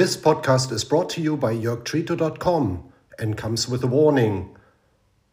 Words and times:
This 0.00 0.16
podcast 0.16 0.72
is 0.72 0.82
brought 0.82 1.10
to 1.10 1.20
you 1.20 1.36
by 1.36 1.54
JörgTrito.com 1.54 2.90
and 3.18 3.36
comes 3.36 3.68
with 3.68 3.84
a 3.84 3.86
warning. 3.86 4.56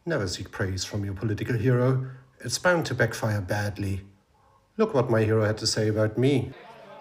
Never 0.05 0.28
seek 0.28 0.51
praise 0.51 0.83
from 0.83 1.05
your 1.05 1.13
political 1.13 1.55
hero. 1.55 2.05
It's 2.42 2.57
bound 2.57 2.85
to 2.88 2.93
backfire 2.93 3.39
badly. 3.39 4.01
Look 4.75 4.93
what 4.93 5.10
my 5.10 5.24
hero 5.24 5.46
had 5.46 5.57
to 5.60 5.67
say 5.67 5.88
about 5.88 6.17
me. 6.17 6.51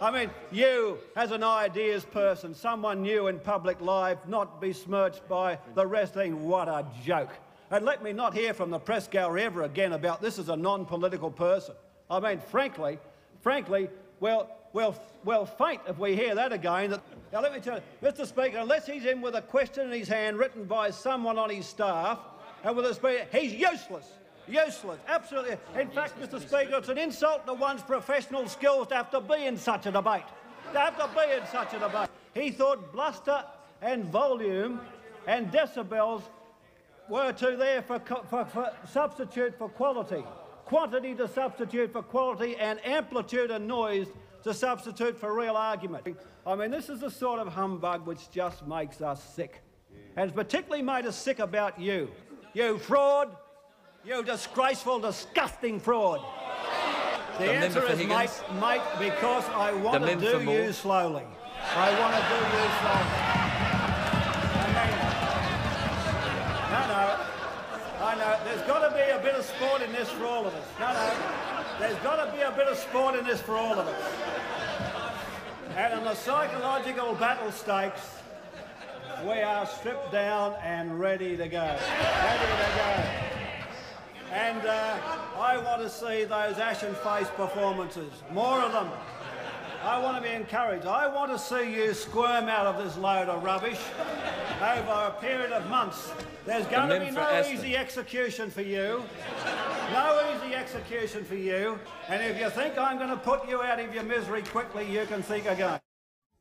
I 0.01 0.13
mean, 0.13 0.31
you, 0.53 0.99
as 1.17 1.33
an 1.33 1.43
ideas 1.43 2.05
person, 2.05 2.55
someone 2.55 3.03
new 3.03 3.27
in 3.27 3.41
public 3.41 3.81
life, 3.81 4.19
not 4.29 4.61
besmirched 4.61 5.29
by 5.29 5.59
the 5.75 5.89
rest, 5.89 6.15
think, 6.15 6.39
what 6.39 6.69
a 6.69 6.87
joke. 7.05 7.33
And 7.73 7.85
let 7.85 8.01
me 8.01 8.13
not 8.13 8.33
hear 8.33 8.55
from 8.55 8.71
the 8.71 8.79
press 8.79 9.09
gallery 9.09 9.43
ever 9.43 9.65
again 9.65 9.95
about 9.95 10.23
this 10.23 10.39
as 10.39 10.51
a 10.51 10.57
non-political 10.57 11.33
person. 11.33 11.75
I 12.09 12.21
mean, 12.21 12.39
frankly, 12.39 13.01
frankly, 13.41 13.89
well, 14.21 14.57
well, 14.77 14.95
well, 15.25 15.47
faint 15.47 15.81
if 15.89 15.99
we 15.99 16.15
hear 16.15 16.35
that 16.35 16.53
again. 16.53 16.91
Now, 17.33 17.41
let 17.41 17.55
me 17.55 17.61
tell 17.61 17.77
you, 17.77 17.83
Mr. 18.07 18.27
Speaker, 18.27 18.59
unless 18.59 18.85
he's 18.87 19.07
in 19.07 19.23
with 19.23 19.35
a 19.35 19.41
question 19.41 19.87
in 19.87 19.99
his 19.99 20.07
hand 20.07 20.37
written 20.37 20.65
by 20.65 20.91
someone 20.91 21.39
on 21.39 21.49
his 21.49 21.65
staff, 21.65 22.19
and 22.63 22.77
with 22.77 22.85
a 22.85 22.93
speaker, 22.93 23.27
he's 23.33 23.55
useless. 23.55 24.07
Useless, 24.47 25.01
absolutely. 25.09 25.57
In 25.81 25.89
fact, 25.89 26.21
Mr. 26.21 26.39
Speaker, 26.39 26.77
it's 26.77 26.91
an 26.91 26.99
insult 26.99 27.47
to 27.47 27.55
one's 27.55 27.81
professional 27.81 28.47
skills 28.49 28.89
to 28.89 28.97
have 28.97 29.11
to 29.13 29.21
be 29.23 29.47
in 29.47 29.57
such 29.57 29.87
a 29.87 29.91
debate. 29.91 30.29
To 30.75 30.79
have 30.79 30.99
to 30.99 31.09
be 31.09 31.33
in 31.33 31.47
such 31.47 31.73
a 31.73 31.79
debate. 31.79 32.11
He 32.35 32.51
thought 32.51 32.93
bluster 32.93 33.45
and 33.81 34.05
volume 34.05 34.83
and 35.27 35.51
decibels 35.51 36.21
were 37.09 37.33
to 37.33 37.57
there 37.57 37.81
for, 37.81 37.99
for, 37.99 38.45
for 38.45 38.71
substitute 38.93 39.57
for 39.57 39.71
quality. 39.71 40.23
Quantity 40.67 41.15
to 41.15 41.29
substitute 41.29 41.93
for 41.95 42.03
quality 42.03 42.57
and 42.57 42.85
amplitude 42.85 43.51
and 43.51 43.67
noise 43.67 44.09
to 44.47 44.55
substitute 44.55 45.19
for 45.19 45.35
real 45.35 45.57
argument. 45.57 46.07
I 46.47 46.55
mean, 46.55 46.71
this 46.71 46.89
is 46.89 47.01
the 47.01 47.11
sort 47.11 47.41
of 47.41 47.49
humbug 47.49 48.07
which 48.07 48.31
just 48.31 48.67
makes 48.67 49.03
us 49.03 49.23
sick. 49.35 49.61
And 50.17 50.29
it's 50.29 50.37
particularly 50.37 50.83
made 50.83 51.05
us 51.05 51.17
sick 51.17 51.41
about 51.41 51.81
you. 51.81 52.11
You 52.55 52.79
fraud, 52.79 53.37
you 54.05 54.23
disgraceful, 54.23 55.01
disgusting 55.01 55.81
fraud. 55.81 56.21
The, 57.39 57.45
The 57.45 57.53
answer 57.53 57.87
is, 57.89 57.99
mate, 57.99 58.31
mate, 58.61 58.83
because 58.99 59.45
I 59.49 59.73
want 59.73 60.03
The 60.03 60.15
to 60.15 60.21
do 60.21 60.51
you 60.51 60.73
slowly. 60.73 61.25
I 61.75 62.01
want 62.01 62.15
to 62.15 62.23
do 62.31 62.37
you 62.55 62.67
slowly. 62.81 63.11
I 64.63 64.67
mean, 64.77 64.95
no, 66.71 66.81
no. 66.95 67.05
I 68.07 68.15
know. 68.15 68.39
There's 68.45 68.63
got 68.69 68.89
to 68.89 68.95
be 68.95 69.11
a 69.11 69.19
bit 69.19 69.35
of 69.35 69.45
sport 69.45 69.83
in 69.83 69.93
this 69.93 70.09
for 70.11 70.25
all 70.25 70.47
of 70.47 70.55
us. 70.55 70.67
No, 70.79 70.93
no. 70.93 71.47
There's 71.79 71.99
got 71.99 72.25
to 72.25 72.33
be 72.33 72.41
a 72.41 72.53
bit 72.53 72.69
of 72.69 72.79
sport 72.79 73.17
in 73.17 73.25
this 73.27 73.43
for 73.43 73.57
all 73.57 73.79
of 73.79 73.87
us. 73.87 74.26
And 75.77 75.93
in 75.93 76.05
the 76.05 76.15
psychological 76.15 77.15
battle 77.17 77.53
stakes, 77.53 78.01
we 79.25 79.43
are 79.43 79.67
stripped 79.67 80.11
down 80.11 80.55
and 80.63 80.99
ready 80.99 81.37
to 81.37 81.49
go. 81.49 81.59
Ready 81.59 82.47
to 82.47 82.71
go. 82.77 83.05
And 84.33 84.67
uh, 84.67 84.99
I 85.39 85.59
want 85.59 85.83
to 85.83 85.91
see 85.91 86.25
those 86.25 86.57
ashen-faced 86.57 87.35
performances, 87.35 88.11
more 88.33 88.59
of 88.63 88.73
them. 88.73 88.89
I 89.83 89.99
want 90.03 90.17
to 90.17 90.23
be 90.27 90.35
encouraged. 90.35 90.87
I 90.87 91.09
want 91.09 91.31
to 91.31 91.39
see 91.39 91.75
you 91.75 91.93
squirm 91.93 92.49
out 92.49 92.67
of 92.67 92.83
this 92.83 92.97
load 92.97 93.29
of 93.29 93.45
rubbish 93.45 93.79
over 94.63 94.91
a 94.91 95.15
period 95.21 95.53
of 95.53 95.69
months. 95.69 96.11
There's 96.47 96.67
going 96.69 96.89
to 96.89 97.01
be 97.01 97.11
no 97.11 97.21
Aston. 97.21 97.55
easy 97.55 97.77
execution 97.77 98.51
for 98.51 98.63
you. 98.63 99.03
No 99.93 100.35
easy 100.35 100.46
execution 100.67 101.23
for 101.23 101.37
you. 101.37 101.79
And 102.09 102.21
if 102.21 102.41
you 102.41 102.51
think 102.51 102.77
I'm 102.77 102.99
going 102.99 103.11
to 103.11 103.17
put 103.17 103.49
you 103.49 103.63
out 103.63 103.79
of 103.79 103.95
your 103.95 104.03
misery 104.03 104.43
quickly, 104.43 104.85
you 104.91 105.07
can 105.07 105.23
think 105.23 105.47
again. 105.47 105.79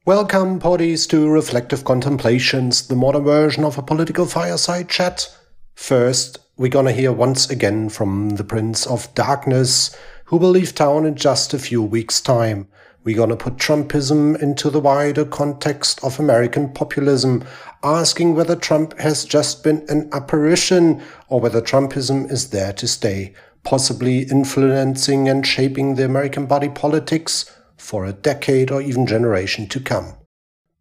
Welcome, 0.07 0.59
potties, 0.59 1.07
to 1.09 1.29
Reflective 1.29 1.83
Contemplations, 1.83 2.87
the 2.87 2.95
modern 2.95 3.23
version 3.23 3.63
of 3.63 3.77
a 3.77 3.83
political 3.83 4.25
fireside 4.25 4.89
chat. 4.89 5.31
First, 5.75 6.39
we're 6.57 6.69
gonna 6.69 6.91
hear 6.91 7.11
once 7.11 7.49
again 7.51 7.89
from 7.89 8.31
the 8.31 8.43
Prince 8.43 8.87
of 8.87 9.13
Darkness, 9.13 9.95
who 10.25 10.37
will 10.37 10.51
leave 10.51 10.73
town 10.73 11.05
in 11.05 11.15
just 11.15 11.53
a 11.53 11.59
few 11.59 11.83
weeks' 11.83 12.21
time. 12.21 12.67
We're 13.03 13.17
gonna 13.17 13.35
put 13.35 13.57
Trumpism 13.57 14.41
into 14.41 14.71
the 14.71 14.79
wider 14.79 15.25
context 15.25 16.03
of 16.03 16.19
American 16.19 16.69
populism, 16.69 17.43
asking 17.83 18.33
whether 18.33 18.55
Trump 18.55 18.97
has 18.99 19.25
just 19.25 19.63
been 19.63 19.85
an 19.87 20.09
apparition 20.11 21.03
or 21.29 21.39
whether 21.39 21.61
Trumpism 21.61 22.31
is 22.31 22.49
there 22.49 22.73
to 22.73 22.87
stay, 22.87 23.33
possibly 23.65 24.19
influencing 24.19 25.27
and 25.27 25.45
shaping 25.45 25.95
the 25.95 26.05
American 26.05 26.45
body 26.45 26.69
politics 26.69 27.51
for 27.75 28.05
a 28.05 28.13
decade 28.13 28.71
or 28.71 28.81
even 28.81 29.05
generation 29.05 29.67
to 29.67 29.79
come. 29.79 30.13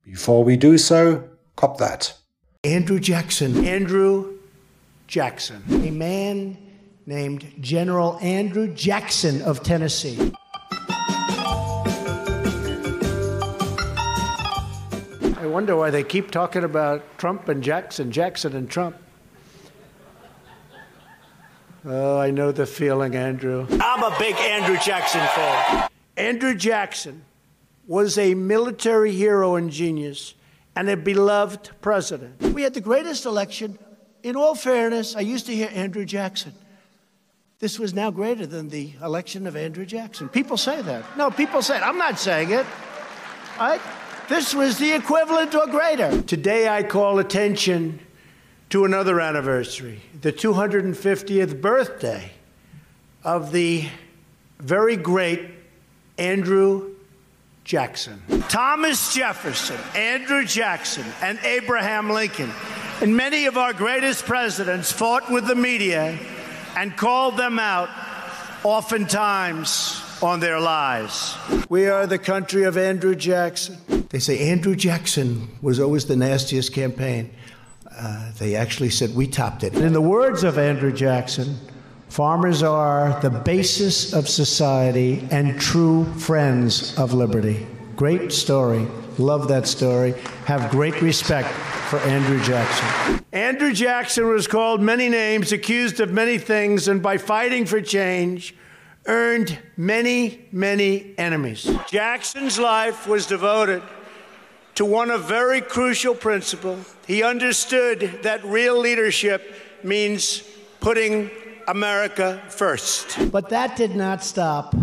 Before 0.04 0.44
we 0.44 0.56
do 0.56 0.78
so, 0.78 1.28
cop 1.56 1.78
that. 1.78 2.14
Andrew 2.62 3.00
Jackson. 3.00 3.64
Andrew 3.64 4.38
Jackson. 5.08 5.62
A 5.70 5.90
man 5.90 6.56
named 7.06 7.52
General 7.60 8.18
Andrew 8.20 8.68
Jackson 8.68 9.42
of 9.42 9.62
Tennessee. 9.62 10.32
I 15.36 15.46
wonder 15.46 15.76
why 15.76 15.90
they 15.90 16.02
keep 16.02 16.30
talking 16.30 16.64
about 16.64 17.02
Trump 17.18 17.48
and 17.48 17.62
Jackson, 17.62 18.10
Jackson 18.10 18.56
and 18.56 18.68
Trump. 18.68 18.96
Oh, 21.86 22.18
I 22.18 22.30
know 22.30 22.50
the 22.50 22.64
feeling, 22.64 23.14
Andrew. 23.14 23.66
I'm 23.70 24.02
a 24.02 24.16
big 24.18 24.34
Andrew 24.36 24.78
Jackson 24.78 25.20
fan. 25.20 25.88
Andrew 26.16 26.54
Jackson 26.54 27.24
was 27.86 28.16
a 28.16 28.34
military 28.34 29.12
hero 29.12 29.56
and 29.56 29.70
genius 29.70 30.34
and 30.74 30.88
a 30.88 30.96
beloved 30.96 31.70
president. 31.82 32.40
We 32.40 32.62
had 32.62 32.72
the 32.72 32.80
greatest 32.80 33.26
election. 33.26 33.78
In 34.22 34.34
all 34.34 34.54
fairness, 34.54 35.14
I 35.14 35.20
used 35.20 35.44
to 35.46 35.54
hear 35.54 35.68
Andrew 35.74 36.06
Jackson. 36.06 36.54
This 37.58 37.78
was 37.78 37.92
now 37.92 38.10
greater 38.10 38.46
than 38.46 38.70
the 38.70 38.92
election 39.02 39.46
of 39.46 39.54
Andrew 39.54 39.84
Jackson. 39.84 40.30
People 40.30 40.56
say 40.56 40.80
that. 40.80 41.04
No, 41.18 41.30
people 41.30 41.60
say 41.60 41.76
it. 41.76 41.82
I'm 41.82 41.98
not 41.98 42.18
saying 42.18 42.50
it. 42.50 42.64
All 43.58 43.68
right? 43.68 43.80
This 44.26 44.54
was 44.54 44.78
the 44.78 44.92
equivalent 44.92 45.54
or 45.54 45.66
greater. 45.66 46.22
Today, 46.22 46.66
I 46.66 46.82
call 46.82 47.18
attention 47.18 48.00
to 48.74 48.84
another 48.84 49.20
anniversary, 49.20 50.00
the 50.20 50.32
250th 50.32 51.60
birthday 51.60 52.32
of 53.22 53.52
the 53.52 53.86
very 54.58 54.96
great 54.96 55.48
Andrew 56.18 56.92
Jackson. 57.62 58.20
Thomas 58.48 59.14
Jefferson, 59.14 59.78
Andrew 59.94 60.44
Jackson, 60.44 61.04
and 61.22 61.38
Abraham 61.44 62.10
Lincoln, 62.10 62.50
and 63.00 63.16
many 63.16 63.46
of 63.46 63.56
our 63.56 63.72
greatest 63.72 64.24
presidents 64.24 64.90
fought 64.90 65.30
with 65.30 65.46
the 65.46 65.54
media 65.54 66.18
and 66.76 66.96
called 66.96 67.36
them 67.36 67.60
out, 67.60 67.88
oftentimes 68.64 70.02
on 70.20 70.40
their 70.40 70.58
lies. 70.58 71.36
We 71.68 71.86
are 71.86 72.08
the 72.08 72.18
country 72.18 72.64
of 72.64 72.76
Andrew 72.76 73.14
Jackson. 73.14 73.76
They 74.08 74.18
say 74.18 74.50
Andrew 74.50 74.74
Jackson 74.74 75.46
was 75.62 75.78
always 75.78 76.06
the 76.06 76.16
nastiest 76.16 76.72
campaign. 76.72 77.30
Uh, 77.96 78.32
they 78.38 78.56
actually 78.56 78.90
said 78.90 79.14
we 79.14 79.26
topped 79.26 79.62
it. 79.62 79.74
In 79.74 79.92
the 79.92 80.00
words 80.00 80.42
of 80.42 80.58
Andrew 80.58 80.92
Jackson, 80.92 81.56
farmers 82.08 82.62
are 82.62 83.20
the 83.20 83.30
basis 83.30 84.12
of 84.12 84.28
society 84.28 85.26
and 85.30 85.60
true 85.60 86.04
friends 86.14 86.98
of 86.98 87.12
liberty. 87.12 87.66
Great 87.96 88.32
story. 88.32 88.86
Love 89.18 89.46
that 89.48 89.68
story. 89.68 90.12
Have 90.46 90.70
great 90.70 91.00
respect 91.00 91.48
for 91.88 91.98
Andrew 92.00 92.42
Jackson. 92.42 93.24
Andrew 93.32 93.72
Jackson 93.72 94.26
was 94.26 94.48
called 94.48 94.80
many 94.80 95.08
names, 95.08 95.52
accused 95.52 96.00
of 96.00 96.10
many 96.10 96.38
things, 96.38 96.88
and 96.88 97.00
by 97.00 97.16
fighting 97.18 97.64
for 97.64 97.80
change, 97.80 98.56
earned 99.06 99.56
many, 99.76 100.48
many 100.50 101.14
enemies. 101.18 101.70
Jackson's 101.88 102.58
life 102.58 103.06
was 103.06 103.26
devoted 103.26 103.82
to 104.74 104.84
one 104.84 105.10
of 105.10 105.24
very 105.24 105.60
crucial 105.60 106.14
principle. 106.14 106.78
He 107.06 107.22
understood 107.22 108.20
that 108.22 108.44
real 108.44 108.78
leadership 108.78 109.54
means 109.82 110.42
putting 110.80 111.30
America 111.68 112.42
first. 112.48 113.30
But 113.30 113.50
that 113.50 113.76
did 113.76 113.94
not 113.94 114.22
stop 114.22 114.74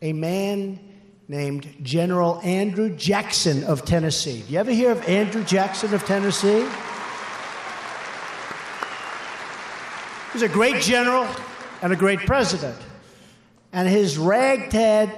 a 0.00 0.12
man 0.12 0.80
named 1.28 1.74
General 1.82 2.40
Andrew 2.42 2.94
Jackson 2.94 3.64
of 3.64 3.84
Tennessee. 3.84 4.42
Do 4.46 4.52
you 4.52 4.58
ever 4.58 4.72
hear 4.72 4.90
of 4.90 5.08
Andrew 5.08 5.44
Jackson 5.44 5.94
of 5.94 6.04
Tennessee? 6.04 6.66
He 10.32 10.32
was 10.32 10.42
a 10.42 10.48
great 10.48 10.82
general 10.82 11.28
and 11.82 11.92
a 11.92 11.96
great 11.96 12.20
president. 12.20 12.76
And 13.72 13.88
his 13.88 14.18
ragtag 14.18 15.10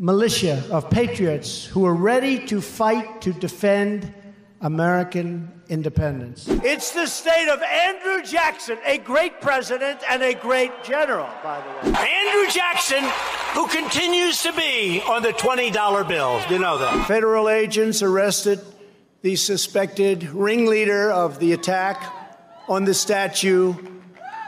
militia 0.00 0.64
of 0.70 0.88
patriots 0.88 1.66
who 1.66 1.80
were 1.80 1.94
ready 1.94 2.46
to 2.46 2.62
fight 2.62 3.20
to 3.20 3.34
defend 3.34 4.10
American 4.62 5.52
independence. 5.68 6.48
It's 6.48 6.92
the 6.92 7.06
state 7.06 7.48
of 7.48 7.62
Andrew 7.62 8.22
Jackson, 8.22 8.78
a 8.86 8.96
great 8.96 9.42
president 9.42 10.00
and 10.08 10.22
a 10.22 10.32
great 10.32 10.72
general, 10.82 11.28
by 11.42 11.60
the 11.60 11.90
way. 11.90 11.98
Andrew 11.98 12.50
Jackson, 12.50 13.04
who 13.52 13.68
continues 13.68 14.42
to 14.42 14.54
be 14.54 15.02
on 15.06 15.22
the 15.22 15.34
$20 15.34 16.08
bills. 16.08 16.42
You 16.50 16.58
know 16.58 16.78
that. 16.78 17.06
Federal 17.06 17.50
agents 17.50 18.02
arrested 18.02 18.58
the 19.20 19.36
suspected 19.36 20.24
ringleader 20.30 21.10
of 21.10 21.38
the 21.40 21.52
attack 21.52 22.10
on 22.68 22.86
the 22.86 22.94
statue 22.94 23.74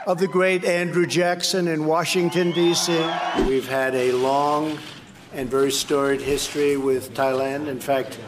of 0.07 0.19
the 0.19 0.29
great 0.29 0.65
Andrew 0.65 1.07
Jackson 1.07 1.69
in 1.69 1.85
Washington, 1.85 2.53
D.C. 2.53 2.93
We've 3.47 3.69
had 3.69 3.95
a 3.95 4.13
long 4.13 4.79
and 5.33 5.49
very 5.49 5.73
storied 5.73 6.21
history 6.21 6.77
with 6.77 7.15
Thailand. 7.15 7.69
In 7.69 7.81
fact, 7.81 8.19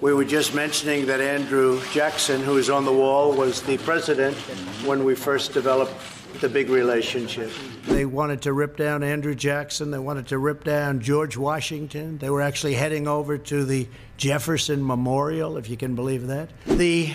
we 0.00 0.12
were 0.12 0.24
just 0.24 0.54
mentioning 0.54 1.06
that 1.06 1.20
Andrew 1.20 1.80
Jackson, 1.92 2.42
who 2.42 2.58
is 2.58 2.68
on 2.68 2.84
the 2.84 2.92
wall, 2.92 3.32
was 3.32 3.62
the 3.62 3.78
president 3.78 4.36
when 4.84 5.04
we 5.04 5.14
first 5.14 5.52
developed 5.54 5.94
the 6.40 6.48
big 6.48 6.68
relationship. 6.68 7.50
They 7.86 8.04
wanted 8.04 8.42
to 8.42 8.52
rip 8.52 8.76
down 8.76 9.02
Andrew 9.02 9.34
Jackson. 9.34 9.90
They 9.90 9.98
wanted 9.98 10.26
to 10.28 10.38
rip 10.38 10.64
down 10.64 11.00
George 11.00 11.36
Washington. 11.36 12.18
They 12.18 12.28
were 12.28 12.42
actually 12.42 12.74
heading 12.74 13.06
over 13.06 13.38
to 13.38 13.64
the 13.64 13.88
Jefferson 14.16 14.84
Memorial, 14.84 15.56
if 15.56 15.70
you 15.70 15.76
can 15.76 15.94
believe 15.94 16.26
that. 16.26 16.50
The 16.66 17.12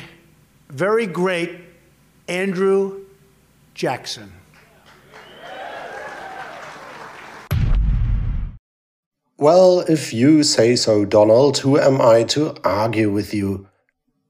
very 0.69 1.05
great 1.05 1.59
Andrew 2.27 3.05
Jackson. 3.73 4.31
Well, 9.39 9.79
if 9.87 10.11
you 10.11 10.43
say 10.43 10.75
so, 10.75 11.05
Donald, 11.05 11.59
who 11.59 11.79
am 11.79 12.01
I 12.01 12.23
to 12.23 12.57
argue 12.65 13.09
with 13.09 13.33
you? 13.33 13.69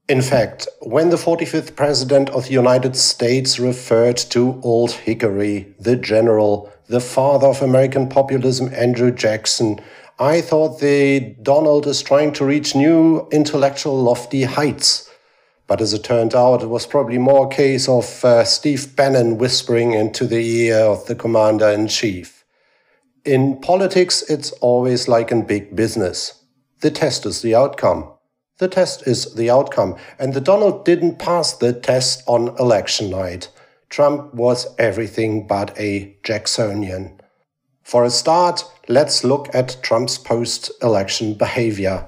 In 0.08 0.22
fact, 0.22 0.68
when 0.82 1.10
the 1.10 1.16
45th 1.16 1.74
President 1.74 2.30
of 2.30 2.44
the 2.44 2.52
United 2.52 2.94
States 2.94 3.58
referred 3.58 4.18
to 4.30 4.60
Old 4.62 4.92
Hickory, 4.92 5.74
the 5.80 5.96
general, 5.96 6.72
the 6.86 7.00
father 7.00 7.48
of 7.48 7.60
American 7.60 8.08
populism, 8.08 8.72
Andrew 8.72 9.10
Jackson, 9.10 9.80
I 10.20 10.40
thought 10.40 10.78
the 10.78 11.34
Donald 11.42 11.88
is 11.88 12.02
trying 12.02 12.32
to 12.34 12.44
reach 12.44 12.76
new 12.76 13.26
intellectual 13.32 14.00
lofty 14.00 14.44
heights. 14.44 15.10
But 15.66 15.80
as 15.80 15.92
it 15.92 16.04
turned 16.04 16.36
out, 16.36 16.62
it 16.62 16.68
was 16.68 16.86
probably 16.86 17.18
more 17.18 17.46
a 17.46 17.50
case 17.50 17.88
of 17.88 18.24
uh, 18.24 18.44
Steve 18.44 18.94
Bannon 18.94 19.38
whispering 19.38 19.92
into 19.92 20.24
the 20.24 20.36
ear 20.68 20.78
of 20.78 21.06
the 21.06 21.16
commander 21.16 21.68
in 21.68 21.88
chief. 21.88 22.39
In 23.24 23.60
politics, 23.60 24.22
it's 24.30 24.52
always 24.62 25.06
like 25.06 25.30
in 25.30 25.42
big 25.42 25.76
business. 25.76 26.42
The 26.80 26.90
test 26.90 27.26
is 27.26 27.42
the 27.42 27.54
outcome. 27.54 28.10
The 28.58 28.68
test 28.68 29.06
is 29.06 29.34
the 29.34 29.50
outcome. 29.50 29.96
And 30.18 30.32
the 30.32 30.40
Donald 30.40 30.86
didn't 30.86 31.18
pass 31.18 31.52
the 31.52 31.74
test 31.74 32.22
on 32.26 32.56
election 32.58 33.10
night. 33.10 33.48
Trump 33.90 34.32
was 34.32 34.74
everything 34.78 35.46
but 35.46 35.78
a 35.78 36.16
Jacksonian. 36.22 37.20
For 37.82 38.04
a 38.04 38.10
start, 38.10 38.64
let's 38.88 39.22
look 39.22 39.54
at 39.54 39.76
Trump's 39.82 40.16
post 40.16 40.70
election 40.80 41.34
behavior. 41.34 42.06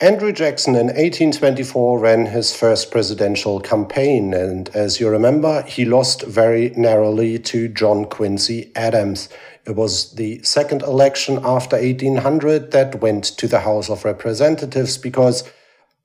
Andrew 0.00 0.32
Jackson 0.32 0.74
in 0.74 0.86
1824 0.86 2.00
ran 2.00 2.26
his 2.26 2.56
first 2.56 2.90
presidential 2.90 3.60
campaign, 3.60 4.34
and 4.34 4.68
as 4.70 4.98
you 4.98 5.08
remember, 5.08 5.62
he 5.62 5.84
lost 5.84 6.22
very 6.22 6.70
narrowly 6.70 7.38
to 7.38 7.68
John 7.68 8.06
Quincy 8.06 8.72
Adams. 8.74 9.28
It 9.64 9.76
was 9.76 10.14
the 10.14 10.42
second 10.42 10.82
election 10.82 11.38
after 11.44 11.76
1800 11.76 12.72
that 12.72 13.00
went 13.00 13.24
to 13.24 13.46
the 13.46 13.60
House 13.60 13.88
of 13.88 14.04
Representatives 14.04 14.98
because 14.98 15.44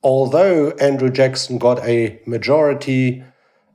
although 0.03 0.71
Andrew 0.71 1.09
Jackson 1.09 1.57
got 1.57 1.83
a 1.83 2.19
majority, 2.27 3.23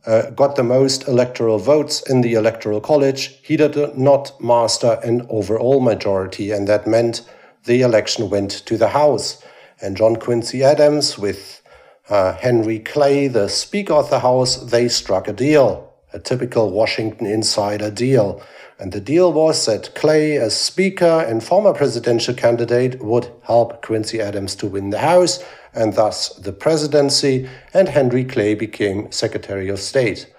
uh, 0.07 0.31
got 0.31 0.55
the 0.55 0.63
most 0.63 1.09
electoral 1.09 1.59
votes 1.59 2.01
in 2.09 2.21
the 2.21 2.35
Electoral 2.35 2.81
College, 2.81 3.39
he 3.43 3.57
did 3.57 3.99
not 3.99 4.41
master 4.41 5.01
an 5.03 5.27
overall 5.29 5.81
majority, 5.81 6.53
and 6.53 6.69
that 6.69 6.87
meant 6.87 7.23
the 7.65 7.83
election 7.83 8.31
went 8.31 8.51
to 8.51 8.77
the 8.77 8.89
House. 8.89 9.43
And 9.81 9.97
John 9.97 10.17
Quincy 10.17 10.63
Adams, 10.63 11.19
with 11.19 11.61
uh, 12.09 12.35
Henry 12.35 12.79
Clay, 12.79 13.29
the 13.29 13.49
Speaker 13.49 13.95
of 13.95 14.11
the 14.11 14.21
House, 14.21 14.57
they 14.57 14.89
struck 14.89 15.27
a 15.27 15.33
deal, 15.33 15.93
a 16.13 16.19
typical 16.19 16.71
Washington 16.71 17.27
insider 17.27 17.91
deal. 17.91 18.43
And 18.79 18.93
the 18.93 19.01
deal 19.01 19.33
was 19.33 19.67
that 19.67 19.95
Clay, 19.95 20.37
as 20.37 20.57
Speaker 20.57 21.25
and 21.27 21.43
former 21.43 21.73
presidential 21.73 22.35
candidate, 22.35 23.03
would 23.03 23.31
help 23.43 23.83
Quincy 23.83 24.21
Adams 24.21 24.55
to 24.57 24.67
win 24.67 24.91
the 24.91 24.99
House 24.99 25.43
and 25.75 25.95
thus 25.95 26.31
the 26.35 26.53
presidency, 26.53 27.49
and 27.73 27.89
Henry 27.89 28.25
Clay 28.25 28.55
became 28.55 29.11
Secretary 29.11 29.69
of 29.69 29.79
State. 29.79 30.33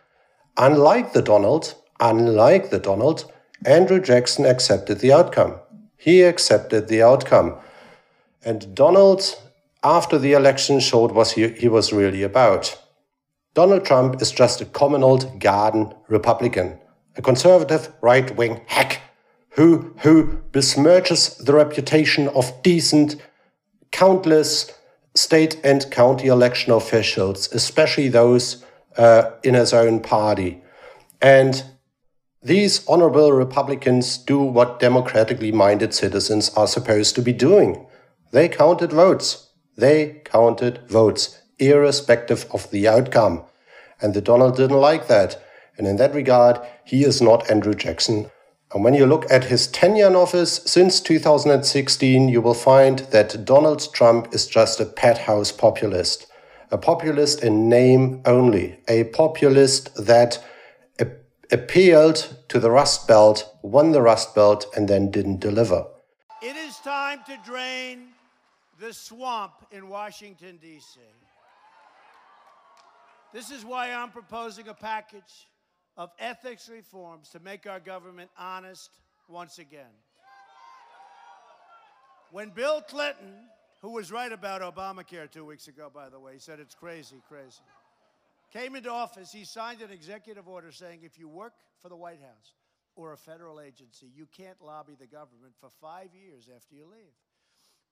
Unlike 0.57 1.13
the 1.13 1.21
Donald, 1.21 1.75
unlike 1.99 2.69
the 2.69 2.79
Donald, 2.79 3.31
Andrew 3.65 3.99
Jackson 3.99 4.45
accepted 4.45 4.99
the 4.99 5.11
outcome. 5.11 5.55
He 5.97 6.21
accepted 6.21 6.87
the 6.87 7.01
outcome. 7.01 7.55
And 8.43 8.75
Donald, 8.75 9.23
after 9.83 10.19
the 10.19 10.33
election, 10.33 10.79
showed 10.79 11.11
what 11.11 11.31
he, 11.31 11.47
he 11.49 11.69
was 11.69 11.93
really 11.93 12.23
about. 12.23 12.77
Donald 13.53 13.85
Trump 13.85 14.21
is 14.21 14.31
just 14.31 14.61
a 14.61 14.65
common 14.65 15.03
old 15.03 15.39
garden 15.39 15.93
Republican, 16.07 16.77
a 17.15 17.21
conservative 17.21 17.93
right 18.01 18.35
wing 18.35 18.61
hack 18.67 19.01
who, 19.51 19.93
who 19.99 20.41
besmirches 20.51 21.43
the 21.43 21.53
reputation 21.53 22.27
of 22.29 22.63
decent, 22.63 23.15
countless 23.91 24.71
state 25.15 25.59
and 25.63 25.91
county 25.91 26.27
election 26.27 26.73
officials, 26.73 27.51
especially 27.53 28.09
those 28.09 28.65
uh, 28.97 29.31
in 29.43 29.53
his 29.53 29.73
own 29.73 29.99
party. 29.99 30.61
And 31.21 31.63
these 32.41 32.85
honorable 32.87 33.31
Republicans 33.31 34.17
do 34.17 34.39
what 34.39 34.79
democratically 34.79 35.51
minded 35.51 35.93
citizens 35.93 36.49
are 36.55 36.67
supposed 36.67 37.15
to 37.15 37.21
be 37.21 37.31
doing. 37.31 37.85
They 38.31 38.49
counted 38.49 38.91
votes. 38.91 39.47
They 39.77 40.21
counted 40.25 40.81
votes, 40.89 41.39
irrespective 41.59 42.45
of 42.51 42.69
the 42.71 42.87
outcome. 42.87 43.43
And 44.01 44.13
the 44.13 44.21
Donald 44.21 44.57
didn't 44.57 44.81
like 44.81 45.07
that. 45.07 45.41
And 45.77 45.87
in 45.87 45.95
that 45.97 46.13
regard, 46.13 46.59
he 46.83 47.03
is 47.03 47.21
not 47.21 47.49
Andrew 47.49 47.73
Jackson 47.73 48.29
and 48.73 48.83
when 48.83 48.95
you 48.95 49.05
look 49.05 49.29
at 49.29 49.45
his 49.45 49.67
tenure 49.67 50.07
in 50.07 50.15
office 50.15 50.61
since 50.65 50.99
2016, 50.99 52.27
you 52.27 52.41
will 52.41 52.55
find 52.55 52.99
that 53.11 53.45
Donald 53.45 53.93
Trump 53.93 54.33
is 54.33 54.47
just 54.47 54.79
a 54.79 54.85
pet 54.85 55.19
house 55.19 55.51
populist. 55.51 56.25
A 56.71 56.77
populist 56.77 57.43
in 57.43 57.69
name 57.69 58.23
only. 58.25 58.79
A 58.87 59.03
populist 59.03 59.93
that 59.95 60.43
appealed 61.51 62.35
to 62.47 62.59
the 62.59 62.71
Rust 62.71 63.07
Belt, 63.07 63.47
won 63.61 63.91
the 63.91 64.01
Rust 64.01 64.33
Belt, 64.33 64.65
and 64.75 64.87
then 64.87 65.11
didn't 65.11 65.39
deliver. 65.39 65.85
It 66.41 66.55
is 66.55 66.77
time 66.77 67.19
to 67.27 67.37
drain 67.45 68.07
the 68.79 68.91
swamp 68.91 69.53
in 69.71 69.87
Washington, 69.87 70.57
D.C. 70.59 70.99
This 73.31 73.51
is 73.51 73.63
why 73.63 73.91
I'm 73.91 74.09
proposing 74.09 74.67
a 74.67 74.73
package 74.73 75.47
of 75.97 76.11
ethics 76.19 76.69
reforms 76.69 77.29
to 77.29 77.39
make 77.39 77.67
our 77.67 77.79
government 77.79 78.29
honest 78.37 78.89
once 79.27 79.59
again. 79.59 79.91
When 82.31 82.49
Bill 82.49 82.81
Clinton, 82.81 83.35
who 83.81 83.91
was 83.91 84.11
right 84.11 84.31
about 84.31 84.61
Obamacare 84.61 85.29
two 85.29 85.45
weeks 85.45 85.67
ago, 85.67 85.91
by 85.93 86.09
the 86.09 86.19
way, 86.19 86.33
he 86.33 86.39
said 86.39 86.59
it's 86.59 86.73
crazy, 86.73 87.21
crazy, 87.29 87.61
came 88.51 88.75
into 88.75 88.89
office, 88.89 89.31
he 89.31 89.45
signed 89.45 89.81
an 89.81 89.91
executive 89.91 90.47
order 90.47 90.71
saying 90.71 91.01
if 91.03 91.19
you 91.19 91.27
work 91.27 91.53
for 91.81 91.89
the 91.89 91.95
White 91.95 92.21
House 92.21 92.53
or 92.95 93.13
a 93.13 93.17
federal 93.17 93.59
agency, 93.59 94.07
you 94.15 94.27
can't 94.35 94.57
lobby 94.63 94.95
the 94.99 95.07
government 95.07 95.53
for 95.59 95.69
five 95.81 96.09
years 96.13 96.49
after 96.55 96.75
you 96.75 96.85
leave. 96.85 97.13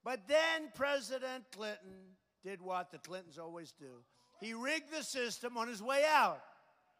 But 0.04 0.28
then 0.28 0.72
President 0.74 1.44
Clinton 1.52 2.16
did 2.44 2.62
what 2.62 2.92
the 2.92 2.98
Clintons 2.98 3.38
always 3.38 3.74
do. 3.80 4.04
He 4.40 4.54
rigged 4.54 4.92
the 4.92 5.04
system 5.04 5.58
on 5.58 5.68
his 5.68 5.82
way 5.82 6.04
out, 6.08 6.42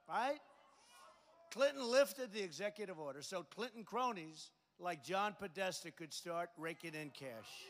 right? 0.08 0.40
Clinton 1.52 1.86
lifted 1.90 2.32
the 2.32 2.42
executive 2.42 2.98
order 2.98 3.22
so 3.22 3.44
Clinton 3.44 3.84
cronies 3.84 4.52
like 4.80 5.04
John 5.04 5.36
Podesta 5.38 5.92
could 5.92 6.14
start 6.14 6.50
raking 6.58 6.94
in 6.96 7.10
cash. 7.10 7.70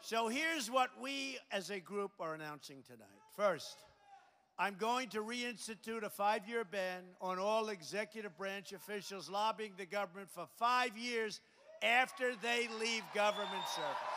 So 0.00 0.28
here's 0.28 0.70
what 0.70 0.90
we 1.00 1.38
as 1.50 1.70
a 1.70 1.80
group 1.80 2.12
are 2.18 2.34
announcing 2.34 2.82
tonight. 2.82 3.08
First, 3.36 3.76
I'm 4.58 4.74
going 4.74 5.08
to 5.10 5.22
reinstitute 5.22 6.02
a 6.02 6.10
five 6.10 6.48
year 6.48 6.64
ban 6.64 7.02
on 7.20 7.38
all 7.38 7.68
executive 7.68 8.36
branch 8.36 8.72
officials 8.72 9.28
lobbying 9.28 9.72
the 9.76 9.86
government 9.86 10.30
for 10.30 10.46
five 10.56 10.96
years 10.96 11.40
after 11.82 12.34
they 12.36 12.68
leave 12.80 13.02
government 13.14 13.66
service. 13.74 14.13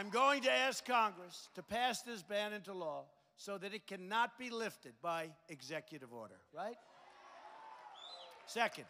I'm 0.00 0.08
going 0.08 0.40
to 0.44 0.50
ask 0.50 0.82
Congress 0.86 1.50
to 1.56 1.62
pass 1.62 2.00
this 2.00 2.22
ban 2.22 2.54
into 2.54 2.72
law 2.72 3.04
so 3.36 3.58
that 3.58 3.74
it 3.74 3.86
cannot 3.86 4.38
be 4.38 4.48
lifted 4.48 4.94
by 5.02 5.28
executive 5.50 6.10
order, 6.10 6.38
right? 6.56 6.76
Second, 8.46 8.86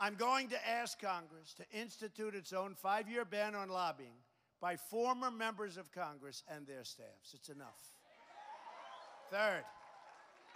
I'm 0.00 0.16
going 0.16 0.48
to 0.48 0.68
ask 0.68 1.00
Congress 1.00 1.54
to 1.58 1.78
institute 1.78 2.34
its 2.34 2.52
own 2.52 2.74
five 2.74 3.08
year 3.08 3.24
ban 3.24 3.54
on 3.54 3.68
lobbying 3.68 4.16
by 4.60 4.74
former 4.74 5.30
members 5.30 5.76
of 5.76 5.92
Congress 5.92 6.42
and 6.52 6.66
their 6.66 6.82
staffs. 6.82 7.34
It's 7.34 7.50
enough. 7.50 7.94
Third, 9.30 9.62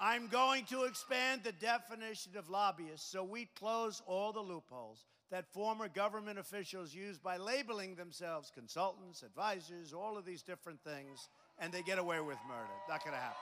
I'm 0.01 0.27
going 0.27 0.65
to 0.65 0.83
expand 0.83 1.43
the 1.45 1.53
definition 1.53 2.37
of 2.37 2.51
lobbyists 2.51 3.09
so 3.09 3.23
we 3.23 3.49
close 3.55 4.03
all 4.07 4.33
the 4.33 4.41
loopholes 4.41 5.05
that 5.33 5.51
former 5.51 5.89
government 5.89 6.39
officials 6.39 6.95
use 6.95 7.19
by 7.19 7.39
labeling 7.39 7.95
themselves 7.95 8.53
consultants, 8.55 9.23
advisors, 9.23 9.95
all 9.95 10.19
of 10.19 10.27
these 10.27 10.43
different 10.43 10.79
things, 10.85 11.31
and 11.59 11.73
they 11.73 11.81
get 11.81 11.99
away 11.99 12.21
with 12.21 12.37
murder. 12.47 12.69
Not 12.87 13.03
going 13.03 13.17
to 13.17 13.21
happen. 13.21 13.37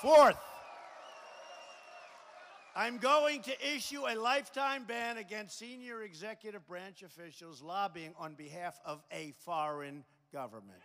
Fourth, 0.00 0.38
I'm 2.76 2.98
going 2.98 3.42
to 3.42 3.74
issue 3.74 4.06
a 4.08 4.14
lifetime 4.14 4.84
ban 4.84 5.18
against 5.18 5.58
senior 5.58 6.02
executive 6.02 6.64
branch 6.68 7.02
officials 7.02 7.60
lobbying 7.60 8.14
on 8.16 8.34
behalf 8.34 8.78
of 8.84 9.02
a 9.10 9.34
foreign 9.40 10.04
government. 10.32 10.78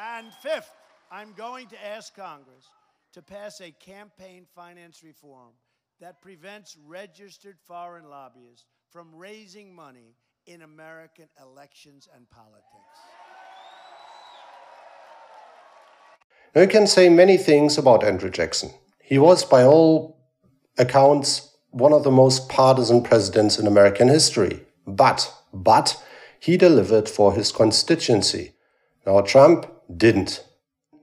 And 0.00 0.32
fifth, 0.42 0.72
I'm 1.10 1.34
going 1.34 1.66
to 1.68 1.86
ask 1.86 2.16
Congress 2.16 2.64
to 3.12 3.22
pass 3.22 3.60
a 3.60 3.70
campaign 3.72 4.46
finance 4.54 5.02
reform 5.02 5.50
that 6.00 6.22
prevents 6.22 6.76
registered 6.86 7.56
foreign 7.66 8.08
lobbyists 8.08 8.66
from 8.90 9.14
raising 9.14 9.74
money 9.74 10.16
in 10.46 10.62
American 10.62 11.28
elections 11.40 12.08
and 12.14 12.28
politics. 12.30 12.98
You 16.54 16.66
can 16.66 16.86
say 16.86 17.08
many 17.08 17.36
things 17.36 17.78
about 17.78 18.04
Andrew 18.04 18.30
Jackson. 18.30 18.70
He 19.02 19.18
was, 19.18 19.44
by 19.44 19.64
all 19.64 20.18
accounts, 20.78 21.54
one 21.70 21.92
of 21.92 22.04
the 22.04 22.10
most 22.10 22.48
partisan 22.48 23.02
presidents 23.02 23.58
in 23.58 23.66
American 23.66 24.08
history. 24.08 24.60
But, 24.86 25.32
but, 25.52 26.02
he 26.38 26.56
delivered 26.56 27.08
for 27.08 27.32
his 27.34 27.52
constituency. 27.52 28.52
Now, 29.06 29.20
Trump 29.20 29.66
didn't. 29.96 30.44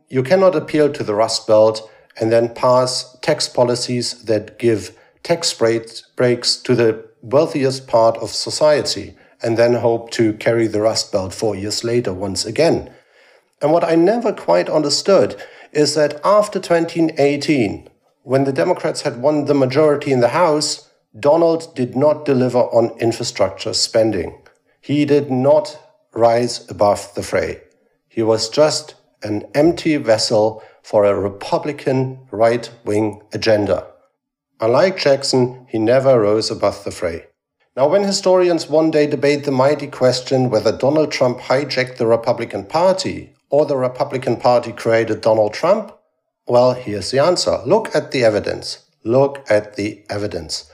You 0.09 0.21
cannot 0.21 0.55
appeal 0.55 0.91
to 0.91 1.03
the 1.03 1.15
Rust 1.15 1.47
Belt 1.47 1.89
and 2.19 2.31
then 2.31 2.53
pass 2.53 3.17
tax 3.21 3.47
policies 3.47 4.23
that 4.23 4.59
give 4.59 4.97
tax 5.23 5.53
breaks 5.53 6.55
to 6.57 6.75
the 6.75 7.05
wealthiest 7.21 7.87
part 7.87 8.17
of 8.17 8.29
society 8.29 9.15
and 9.41 9.57
then 9.57 9.75
hope 9.75 10.11
to 10.11 10.33
carry 10.33 10.67
the 10.67 10.81
Rust 10.81 11.11
Belt 11.11 11.33
four 11.33 11.55
years 11.55 11.83
later 11.83 12.13
once 12.13 12.45
again. 12.45 12.91
And 13.61 13.71
what 13.71 13.83
I 13.83 13.95
never 13.95 14.33
quite 14.33 14.69
understood 14.69 15.41
is 15.71 15.95
that 15.95 16.19
after 16.23 16.59
2018, 16.59 17.89
when 18.23 18.43
the 18.43 18.53
Democrats 18.53 19.01
had 19.01 19.21
won 19.21 19.45
the 19.45 19.53
majority 19.53 20.11
in 20.11 20.19
the 20.19 20.29
House, 20.29 20.89
Donald 21.17 21.73
did 21.75 21.95
not 21.95 22.25
deliver 22.25 22.59
on 22.59 22.97
infrastructure 22.99 23.73
spending. 23.73 24.41
He 24.81 25.05
did 25.05 25.31
not 25.31 25.79
rise 26.13 26.69
above 26.69 27.13
the 27.15 27.23
fray. 27.23 27.61
He 28.07 28.21
was 28.21 28.49
just 28.49 28.95
an 29.23 29.43
empty 29.53 29.97
vessel 29.97 30.63
for 30.89 31.05
a 31.05 31.13
Republican 31.13 32.17
right 32.31 32.71
wing 32.83 33.21
agenda. 33.31 33.85
Unlike 34.59 34.97
Jackson, 34.97 35.67
he 35.69 35.77
never 35.77 36.19
rose 36.19 36.49
above 36.49 36.83
the 36.83 36.89
fray. 36.89 37.27
Now, 37.77 37.87
when 37.87 38.03
historians 38.03 38.67
one 38.67 38.89
day 38.89 39.05
debate 39.05 39.43
the 39.43 39.51
mighty 39.51 39.85
question 39.85 40.49
whether 40.49 40.75
Donald 40.75 41.11
Trump 41.11 41.41
hijacked 41.41 41.97
the 41.97 42.07
Republican 42.07 42.65
Party 42.65 43.35
or 43.51 43.67
the 43.67 43.77
Republican 43.77 44.37
Party 44.37 44.71
created 44.71 45.21
Donald 45.21 45.53
Trump, 45.53 45.95
well, 46.47 46.73
here's 46.73 47.11
the 47.11 47.19
answer. 47.19 47.59
Look 47.67 47.95
at 47.95 48.09
the 48.09 48.23
evidence. 48.23 48.79
Look 49.03 49.45
at 49.47 49.75
the 49.75 50.03
evidence. 50.09 50.71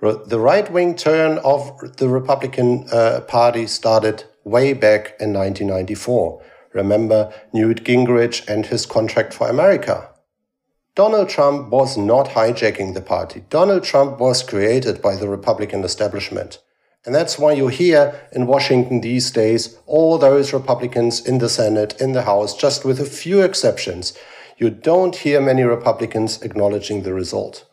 The 0.00 0.40
right 0.40 0.72
wing 0.72 0.94
turn 0.94 1.36
of 1.44 1.98
the 1.98 2.08
Republican 2.08 2.86
uh, 2.90 3.20
Party 3.28 3.66
started 3.66 4.24
way 4.42 4.72
back 4.72 5.20
in 5.20 5.34
1994 5.34 6.42
Remember 6.72 7.32
Newt 7.52 7.84
Gingrich 7.84 8.46
and 8.48 8.66
his 8.66 8.86
contract 8.86 9.34
for 9.34 9.48
America. 9.48 10.10
Donald 10.94 11.28
Trump 11.28 11.70
was 11.70 11.96
not 11.96 12.30
hijacking 12.30 12.94
the 12.94 13.00
party. 13.00 13.44
Donald 13.48 13.84
Trump 13.84 14.18
was 14.18 14.42
created 14.42 15.00
by 15.00 15.16
the 15.16 15.28
Republican 15.28 15.84
establishment. 15.84 16.58
And 17.06 17.14
that's 17.14 17.38
why 17.38 17.52
you 17.52 17.68
hear 17.68 18.28
in 18.32 18.46
Washington 18.46 19.00
these 19.00 19.30
days 19.30 19.78
all 19.86 20.18
those 20.18 20.52
Republicans 20.52 21.26
in 21.26 21.38
the 21.38 21.48
Senate, 21.48 21.98
in 22.00 22.12
the 22.12 22.22
House, 22.22 22.54
just 22.54 22.84
with 22.84 23.00
a 23.00 23.06
few 23.06 23.40
exceptions. 23.40 24.16
You 24.58 24.68
don't 24.68 25.16
hear 25.16 25.40
many 25.40 25.62
Republicans 25.62 26.42
acknowledging 26.42 27.02
the 27.02 27.14
result. 27.14 27.64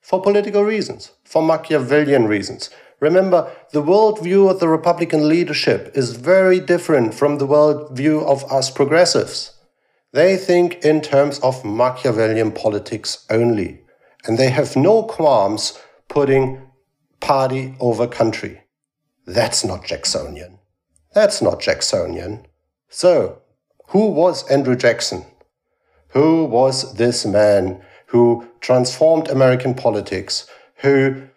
For 0.00 0.22
political 0.22 0.62
reasons, 0.62 1.10
for 1.24 1.42
Machiavellian 1.42 2.28
reasons, 2.28 2.70
Remember, 3.00 3.50
the 3.72 3.82
worldview 3.82 4.50
of 4.50 4.60
the 4.60 4.68
Republican 4.68 5.28
leadership 5.28 5.90
is 5.94 6.16
very 6.16 6.60
different 6.60 7.14
from 7.14 7.38
the 7.38 7.46
worldview 7.46 8.24
of 8.24 8.50
us 8.50 8.70
progressives. 8.70 9.52
They 10.12 10.36
think 10.36 10.82
in 10.84 11.02
terms 11.02 11.38
of 11.40 11.64
Machiavellian 11.64 12.52
politics 12.52 13.26
only, 13.28 13.82
and 14.24 14.38
they 14.38 14.48
have 14.48 14.76
no 14.76 15.02
qualms 15.02 15.78
putting 16.08 16.62
party 17.20 17.74
over 17.80 18.06
country. 18.06 18.62
That's 19.26 19.64
not 19.64 19.84
Jacksonian. 19.84 20.58
That's 21.12 21.42
not 21.42 21.60
Jacksonian. 21.60 22.46
So, 22.88 23.42
who 23.88 24.06
was 24.06 24.48
Andrew 24.50 24.76
Jackson? 24.76 25.24
Who 26.08 26.44
was 26.44 26.94
this 26.94 27.26
man 27.26 27.82
who 28.06 28.46
transformed 28.60 29.28
American 29.28 29.74
politics, 29.74 30.46
who 30.76 31.28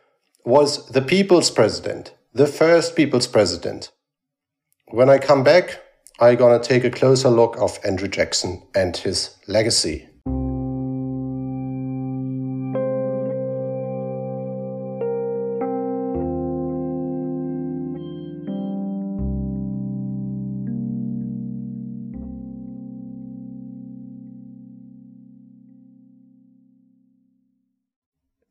was 0.49 0.87
the 0.87 1.01
people's 1.01 1.51
president, 1.51 2.15
the 2.33 2.47
first 2.47 2.95
people's 2.95 3.27
president. 3.27 3.91
When 4.87 5.07
I 5.07 5.19
come 5.19 5.43
back, 5.43 5.79
I'm 6.19 6.37
gonna 6.37 6.59
take 6.59 6.83
a 6.83 6.89
closer 6.89 7.29
look 7.29 7.55
of 7.59 7.79
Andrew 7.85 8.07
Jackson 8.07 8.63
and 8.75 8.97
his 8.97 9.35
legacy. 9.47 10.08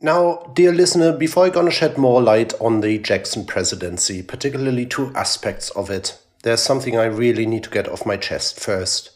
Now, 0.08 0.50
dear 0.54 0.72
listener, 0.72 1.12
before 1.12 1.44
I 1.44 1.50
gonna 1.50 1.70
shed 1.70 1.98
more 1.98 2.22
light 2.22 2.58
on 2.62 2.80
the 2.80 2.96
Jackson 2.96 3.44
presidency, 3.44 4.22
particularly 4.22 4.86
two 4.86 5.12
aspects 5.14 5.68
of 5.72 5.90
it, 5.90 6.18
there's 6.44 6.62
something 6.62 6.96
I 6.96 7.04
really 7.04 7.44
need 7.44 7.64
to 7.64 7.70
get 7.70 7.86
off 7.86 8.06
my 8.06 8.16
chest 8.16 8.58
first. 8.58 9.10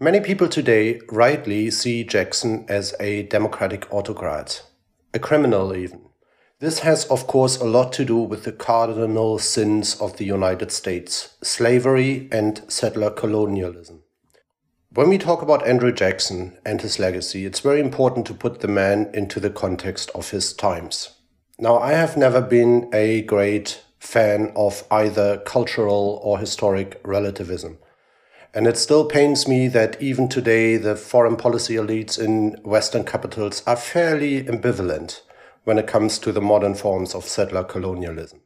Many 0.00 0.18
people 0.18 0.48
today 0.48 1.00
rightly 1.12 1.70
see 1.70 2.02
Jackson 2.02 2.66
as 2.68 2.92
a 2.98 3.22
democratic 3.22 3.86
autocrat, 3.94 4.64
a 5.14 5.20
criminal 5.20 5.76
even. 5.76 6.00
This 6.58 6.80
has, 6.80 7.04
of 7.04 7.28
course, 7.28 7.58
a 7.58 7.64
lot 7.64 7.92
to 7.92 8.04
do 8.04 8.16
with 8.16 8.42
the 8.42 8.50
cardinal 8.50 9.38
sins 9.38 9.94
of 10.00 10.16
the 10.16 10.24
United 10.24 10.72
States 10.72 11.36
slavery 11.44 12.28
and 12.32 12.62
settler 12.66 13.10
colonialism. 13.10 14.02
When 14.96 15.10
we 15.10 15.18
talk 15.18 15.42
about 15.42 15.66
Andrew 15.66 15.92
Jackson 15.92 16.56
and 16.64 16.80
his 16.80 16.98
legacy, 16.98 17.44
it's 17.44 17.60
very 17.60 17.80
important 17.80 18.26
to 18.28 18.32
put 18.32 18.60
the 18.60 18.66
man 18.66 19.10
into 19.12 19.38
the 19.38 19.50
context 19.50 20.10
of 20.14 20.30
his 20.30 20.54
times. 20.54 21.10
Now, 21.58 21.76
I 21.76 21.92
have 21.92 22.16
never 22.16 22.40
been 22.40 22.88
a 22.94 23.20
great 23.20 23.82
fan 23.98 24.54
of 24.56 24.84
either 24.90 25.36
cultural 25.44 26.18
or 26.24 26.38
historic 26.38 26.98
relativism. 27.04 27.76
And 28.54 28.66
it 28.66 28.78
still 28.78 29.04
pains 29.04 29.46
me 29.46 29.68
that 29.68 30.00
even 30.00 30.30
today 30.30 30.78
the 30.78 30.96
foreign 30.96 31.36
policy 31.36 31.74
elites 31.74 32.18
in 32.18 32.52
Western 32.64 33.04
capitals 33.04 33.62
are 33.66 33.76
fairly 33.76 34.44
ambivalent 34.44 35.20
when 35.64 35.76
it 35.78 35.86
comes 35.86 36.18
to 36.20 36.32
the 36.32 36.40
modern 36.40 36.74
forms 36.74 37.14
of 37.14 37.26
settler 37.26 37.64
colonialism. 37.64 38.40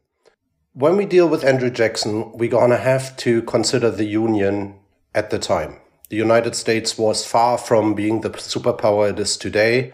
When 0.72 0.96
we 0.96 1.06
deal 1.06 1.28
with 1.28 1.44
Andrew 1.44 1.70
Jackson, 1.70 2.32
we're 2.32 2.50
gonna 2.50 2.76
have 2.76 3.16
to 3.18 3.42
consider 3.42 3.92
the 3.92 4.06
Union 4.06 4.80
at 5.14 5.30
the 5.30 5.38
time. 5.38 5.76
The 6.10 6.16
United 6.16 6.56
States 6.56 6.98
was 6.98 7.24
far 7.24 7.56
from 7.56 7.94
being 7.94 8.20
the 8.20 8.30
superpower 8.30 9.10
it 9.10 9.20
is 9.20 9.36
today. 9.36 9.92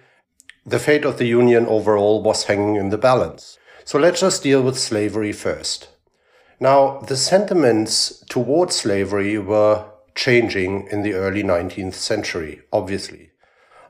The 0.64 0.78
fate 0.78 1.04
of 1.04 1.18
the 1.18 1.26
Union 1.26 1.66
overall 1.66 2.23
was 2.23 2.44
hanging 2.44 2.76
in 2.76 2.88
the 2.88 2.96
balance. 2.96 3.58
So 3.85 3.99
let's 3.99 4.20
just 4.20 4.42
deal 4.42 4.62
with 4.62 4.78
slavery 4.78 5.32
first. 5.32 5.88
Now, 6.58 7.00
the 7.00 7.18
sentiments 7.18 8.25
towards 8.30 8.76
slavery 8.76 9.37
were 9.37 9.85
changing 10.14 10.88
in 10.90 11.02
the 11.02 11.12
early 11.12 11.42
19th 11.42 11.94
century, 11.94 12.62
obviously. 12.73 13.32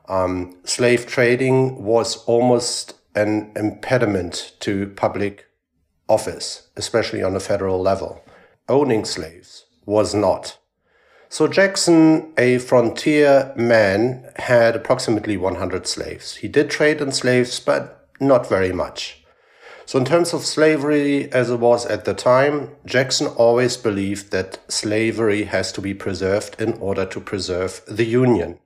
Um, 0.08 0.58
slave 0.64 1.06
trading 1.06 1.84
was 1.84 2.24
almost 2.24 2.94
an 3.14 3.52
impediment 3.54 4.56
to 4.60 4.88
public 4.96 5.46
office, 6.08 6.70
especially 6.76 7.22
on 7.22 7.36
a 7.36 7.40
federal 7.40 7.80
level. 7.80 8.24
Owning 8.68 9.04
slaves 9.04 9.66
was 9.86 10.12
not. 10.12 10.58
So 11.28 11.48
Jackson, 11.48 12.32
a 12.38 12.58
frontier 12.58 13.52
man, 13.56 14.30
had 14.36 14.76
approximately 14.76 15.36
100 15.36 15.86
slaves. 15.86 16.36
He 16.36 16.48
did 16.48 16.70
trade 16.70 17.00
in 17.00 17.12
slaves, 17.12 17.58
but 17.58 18.08
not 18.20 18.48
very 18.48 18.72
much. 18.72 19.24
So, 19.86 20.00
in 20.00 20.04
terms 20.04 20.32
of 20.32 20.44
slavery 20.44 21.30
as 21.30 21.48
it 21.48 21.60
was 21.60 21.86
at 21.86 22.04
the 22.04 22.14
time, 22.14 22.72
Jackson 22.84 23.28
always 23.28 23.76
believed 23.76 24.32
that 24.32 24.58
slavery 24.68 25.44
has 25.44 25.70
to 25.72 25.80
be 25.80 25.94
preserved 25.94 26.60
in 26.60 26.72
order 26.74 27.06
to 27.06 27.20
preserve 27.20 27.82
the 27.86 28.04
Union. 28.04 28.58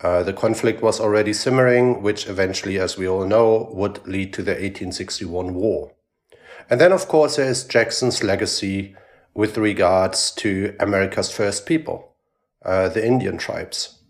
Uh, 0.00 0.22
the 0.22 0.32
conflict 0.32 0.80
was 0.80 0.98
already 0.98 1.34
simmering, 1.34 2.00
which 2.00 2.26
eventually, 2.26 2.78
as 2.78 2.96
we 2.96 3.06
all 3.06 3.26
know, 3.26 3.68
would 3.72 4.06
lead 4.06 4.32
to 4.32 4.42
the 4.42 4.52
1861 4.52 5.54
war. 5.54 5.92
And 6.70 6.80
then, 6.80 6.92
of 6.92 7.06
course, 7.06 7.36
there 7.36 7.50
is 7.50 7.64
Jackson's 7.64 8.22
legacy 8.22 8.96
with 9.34 9.56
regards 9.56 10.30
to 10.32 10.74
America's 10.80 11.30
first 11.30 11.66
people, 11.66 12.14
uh, 12.64 12.88
the 12.88 13.06
Indian 13.06 13.38
tribes. 13.38 14.00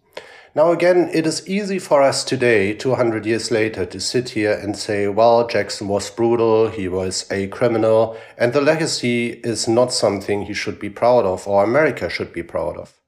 Now, 0.53 0.73
again, 0.73 1.09
it 1.13 1.29
is 1.29 1.49
easy 1.49 1.79
for 1.79 2.03
us 2.03 2.25
today, 2.25 2.75
200 2.75 3.25
years 3.25 3.53
later, 3.53 3.87
to 3.87 4.01
sit 4.01 4.31
here 4.31 4.53
and 4.53 4.77
say, 4.77 5.07
well, 5.07 5.47
Jackson 5.47 5.87
was 5.87 6.11
brutal, 6.11 6.69
he 6.69 6.89
was 6.89 7.31
a 7.31 7.47
criminal, 7.47 8.17
and 8.37 8.53
the 8.53 8.61
legacy 8.61 9.41
is 9.45 9.69
not 9.69 9.93
something 9.93 10.43
he 10.43 10.55
should 10.55 10.81
be 10.81 10.91
proud 10.91 11.25
of 11.25 11.47
or 11.47 11.63
America 11.63 12.11
should 12.11 12.33
be 12.33 12.43
proud 12.43 12.77
of. 12.77 13.01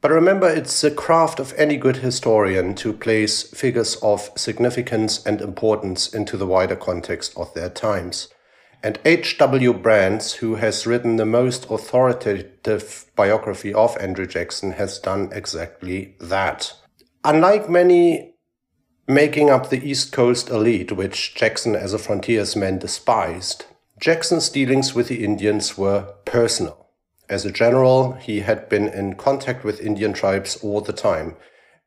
But 0.00 0.10
remember, 0.10 0.48
it's 0.48 0.80
the 0.80 0.90
craft 0.90 1.38
of 1.38 1.54
any 1.56 1.76
good 1.76 1.98
historian 1.98 2.74
to 2.74 2.92
place 2.92 3.44
figures 3.44 3.94
of 4.02 4.30
significance 4.34 5.24
and 5.24 5.40
importance 5.40 6.12
into 6.12 6.36
the 6.36 6.48
wider 6.48 6.74
context 6.74 7.32
of 7.36 7.54
their 7.54 7.70
times. 7.70 8.26
And 8.84 8.98
H.W. 9.04 9.74
Brands, 9.74 10.34
who 10.34 10.56
has 10.56 10.86
written 10.86 11.16
the 11.16 11.26
most 11.26 11.70
authoritative 11.70 13.06
biography 13.14 13.72
of 13.72 13.96
Andrew 13.98 14.26
Jackson, 14.26 14.72
has 14.72 14.98
done 14.98 15.30
exactly 15.32 16.16
that. 16.20 16.72
Unlike 17.24 17.70
many 17.70 18.34
making 19.06 19.50
up 19.50 19.70
the 19.70 19.88
East 19.88 20.10
Coast 20.10 20.48
elite, 20.50 20.92
which 20.92 21.34
Jackson 21.34 21.76
as 21.76 21.92
a 21.92 21.98
frontiersman 21.98 22.78
despised, 22.78 23.66
Jackson's 24.00 24.48
dealings 24.48 24.94
with 24.94 25.06
the 25.06 25.24
Indians 25.24 25.78
were 25.78 26.14
personal. 26.24 26.88
As 27.28 27.44
a 27.44 27.52
general, 27.52 28.14
he 28.14 28.40
had 28.40 28.68
been 28.68 28.88
in 28.88 29.14
contact 29.14 29.64
with 29.64 29.80
Indian 29.80 30.12
tribes 30.12 30.56
all 30.56 30.80
the 30.80 30.92
time. 30.92 31.36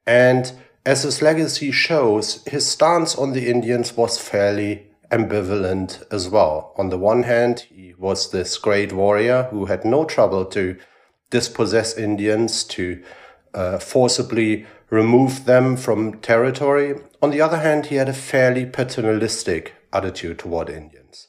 And 0.08 0.54
as 0.86 1.04
his 1.04 1.22
legacy 1.22 1.72
shows, 1.72 2.44
his 2.46 2.66
stance 2.66 3.16
on 3.16 3.34
the 3.34 3.50
Indians 3.50 3.98
was 3.98 4.18
fairly 4.18 4.88
ambivalent 5.16 6.04
as 6.12 6.30
well. 6.30 6.74
On 6.78 6.90
the 6.90 6.98
one 6.98 7.24
hand, 7.24 7.62
he 7.70 7.94
was 7.98 8.32
this 8.32 8.58
great 8.58 8.92
warrior 8.92 9.44
who 9.52 9.66
had 9.66 9.86
no 9.86 10.04
trouble 10.06 10.46
to 10.46 10.78
dispossess 11.30 11.98
Indians, 11.98 12.64
to 12.64 13.02
uh, 13.54 13.80
forcibly 13.80 14.66
remove 14.90 15.46
them 15.46 15.78
from 15.78 16.20
territory. 16.20 16.96
On 17.22 17.32
the 17.32 17.42
other 17.42 17.58
hand, 17.58 17.88
he 17.88 17.96
had 17.96 18.10
a 18.10 18.14
fairly 18.14 18.66
paternalistic 18.66 19.74
attitude 19.94 20.40
toward 20.40 20.70
Indians. 20.70 21.28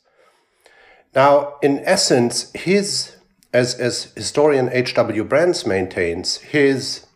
Now, 1.14 1.54
in 1.62 1.80
essence, 1.84 2.52
his, 2.52 3.16
as, 3.52 3.74
as 3.74 4.12
historian 4.14 4.68
H.W. 4.72 5.24
Brands 5.24 5.64
maintains, 5.64 6.38
his 6.38 7.06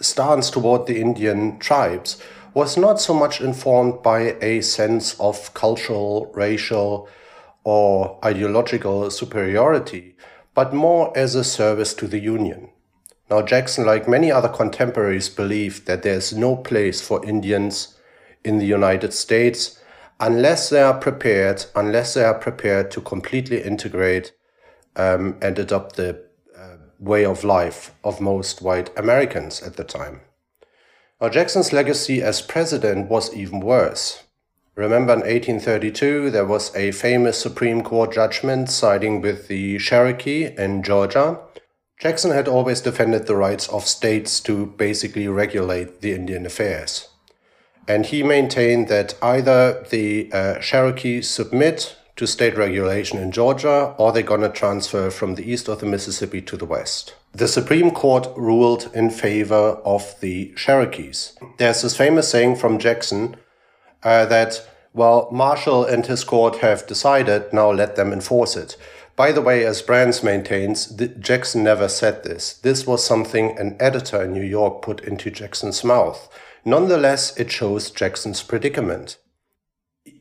stance 0.00 0.50
toward 0.50 0.86
the 0.86 1.00
Indian 1.00 1.58
tribes 1.58 2.20
was 2.54 2.76
not 2.76 3.00
so 3.00 3.12
much 3.12 3.40
informed 3.40 4.02
by 4.02 4.36
a 4.40 4.60
sense 4.60 5.18
of 5.18 5.52
cultural, 5.54 6.30
racial, 6.34 7.08
or 7.64 8.18
ideological 8.24 9.10
superiority, 9.10 10.16
but 10.54 10.72
more 10.72 11.16
as 11.18 11.34
a 11.34 11.42
service 11.42 11.92
to 11.94 12.06
the 12.06 12.20
Union. 12.20 12.70
Now, 13.28 13.42
Jackson, 13.42 13.84
like 13.84 14.08
many 14.08 14.30
other 14.30 14.48
contemporaries, 14.48 15.28
believed 15.28 15.86
that 15.86 16.02
there 16.02 16.14
is 16.14 16.32
no 16.32 16.56
place 16.56 17.00
for 17.00 17.24
Indians 17.24 17.98
in 18.44 18.58
the 18.58 18.66
United 18.66 19.12
States 19.12 19.80
unless 20.20 20.70
they 20.70 20.80
are 20.80 20.94
prepared, 20.94 21.64
unless 21.74 22.14
they 22.14 22.22
are 22.22 22.38
prepared 22.38 22.90
to 22.92 23.00
completely 23.00 23.62
integrate 23.62 24.32
um, 24.94 25.36
and 25.42 25.58
adopt 25.58 25.96
the 25.96 26.24
uh, 26.56 26.76
way 27.00 27.24
of 27.24 27.42
life 27.42 27.92
of 28.04 28.20
most 28.20 28.62
white 28.62 28.96
Americans 28.96 29.62
at 29.62 29.76
the 29.76 29.84
time. 29.84 30.20
Now, 31.20 31.28
Jackson's 31.28 31.72
legacy 31.72 32.22
as 32.22 32.42
president 32.42 33.08
was 33.08 33.34
even 33.34 33.60
worse. 33.60 34.24
Remember 34.74 35.12
in 35.12 35.20
1832, 35.20 36.30
there 36.30 36.44
was 36.44 36.74
a 36.74 36.90
famous 36.90 37.40
Supreme 37.40 37.82
Court 37.82 38.12
judgment 38.12 38.68
siding 38.68 39.20
with 39.20 39.46
the 39.46 39.78
Cherokee 39.78 40.46
in 40.58 40.82
Georgia. 40.82 41.38
Jackson 42.00 42.32
had 42.32 42.48
always 42.48 42.80
defended 42.80 43.26
the 43.26 43.36
rights 43.36 43.68
of 43.68 43.86
states 43.86 44.40
to 44.40 44.66
basically 44.66 45.28
regulate 45.28 46.00
the 46.00 46.12
Indian 46.12 46.44
affairs. 46.44 47.08
And 47.86 48.06
he 48.06 48.24
maintained 48.24 48.88
that 48.88 49.14
either 49.22 49.84
the 49.90 50.32
uh, 50.32 50.58
Cherokee 50.58 51.22
submit 51.22 51.96
to 52.16 52.26
state 52.26 52.56
regulation 52.56 53.18
in 53.18 53.30
Georgia 53.30 53.94
or 53.98 54.10
they're 54.10 54.22
going 54.24 54.40
to 54.40 54.48
transfer 54.48 55.10
from 55.10 55.36
the 55.36 55.48
east 55.48 55.68
of 55.68 55.78
the 55.78 55.86
Mississippi 55.86 56.42
to 56.42 56.56
the 56.56 56.64
west 56.64 57.14
the 57.34 57.48
Supreme 57.48 57.90
Court 57.90 58.28
ruled 58.36 58.90
in 58.94 59.10
favor 59.10 59.80
of 59.84 60.14
the 60.20 60.52
Cherokees. 60.56 61.36
There's 61.58 61.82
this 61.82 61.96
famous 61.96 62.28
saying 62.28 62.56
from 62.56 62.78
Jackson 62.78 63.36
uh, 64.04 64.26
that, 64.26 64.64
well, 64.92 65.28
Marshall 65.32 65.84
and 65.84 66.06
his 66.06 66.22
court 66.22 66.58
have 66.58 66.86
decided, 66.86 67.52
now 67.52 67.72
let 67.72 67.96
them 67.96 68.12
enforce 68.12 68.56
it. 68.56 68.76
By 69.16 69.32
the 69.32 69.42
way, 69.42 69.64
as 69.64 69.82
Brands 69.82 70.22
maintains, 70.22 70.86
Jackson 70.86 71.64
never 71.64 71.88
said 71.88 72.22
this. 72.22 72.54
This 72.54 72.86
was 72.86 73.04
something 73.04 73.58
an 73.58 73.76
editor 73.80 74.24
in 74.24 74.32
New 74.32 74.42
York 74.42 74.82
put 74.82 75.00
into 75.00 75.30
Jackson's 75.30 75.82
mouth. 75.82 76.28
Nonetheless, 76.64 77.36
it 77.36 77.50
shows 77.50 77.90
Jackson's 77.90 78.42
predicament. 78.42 79.18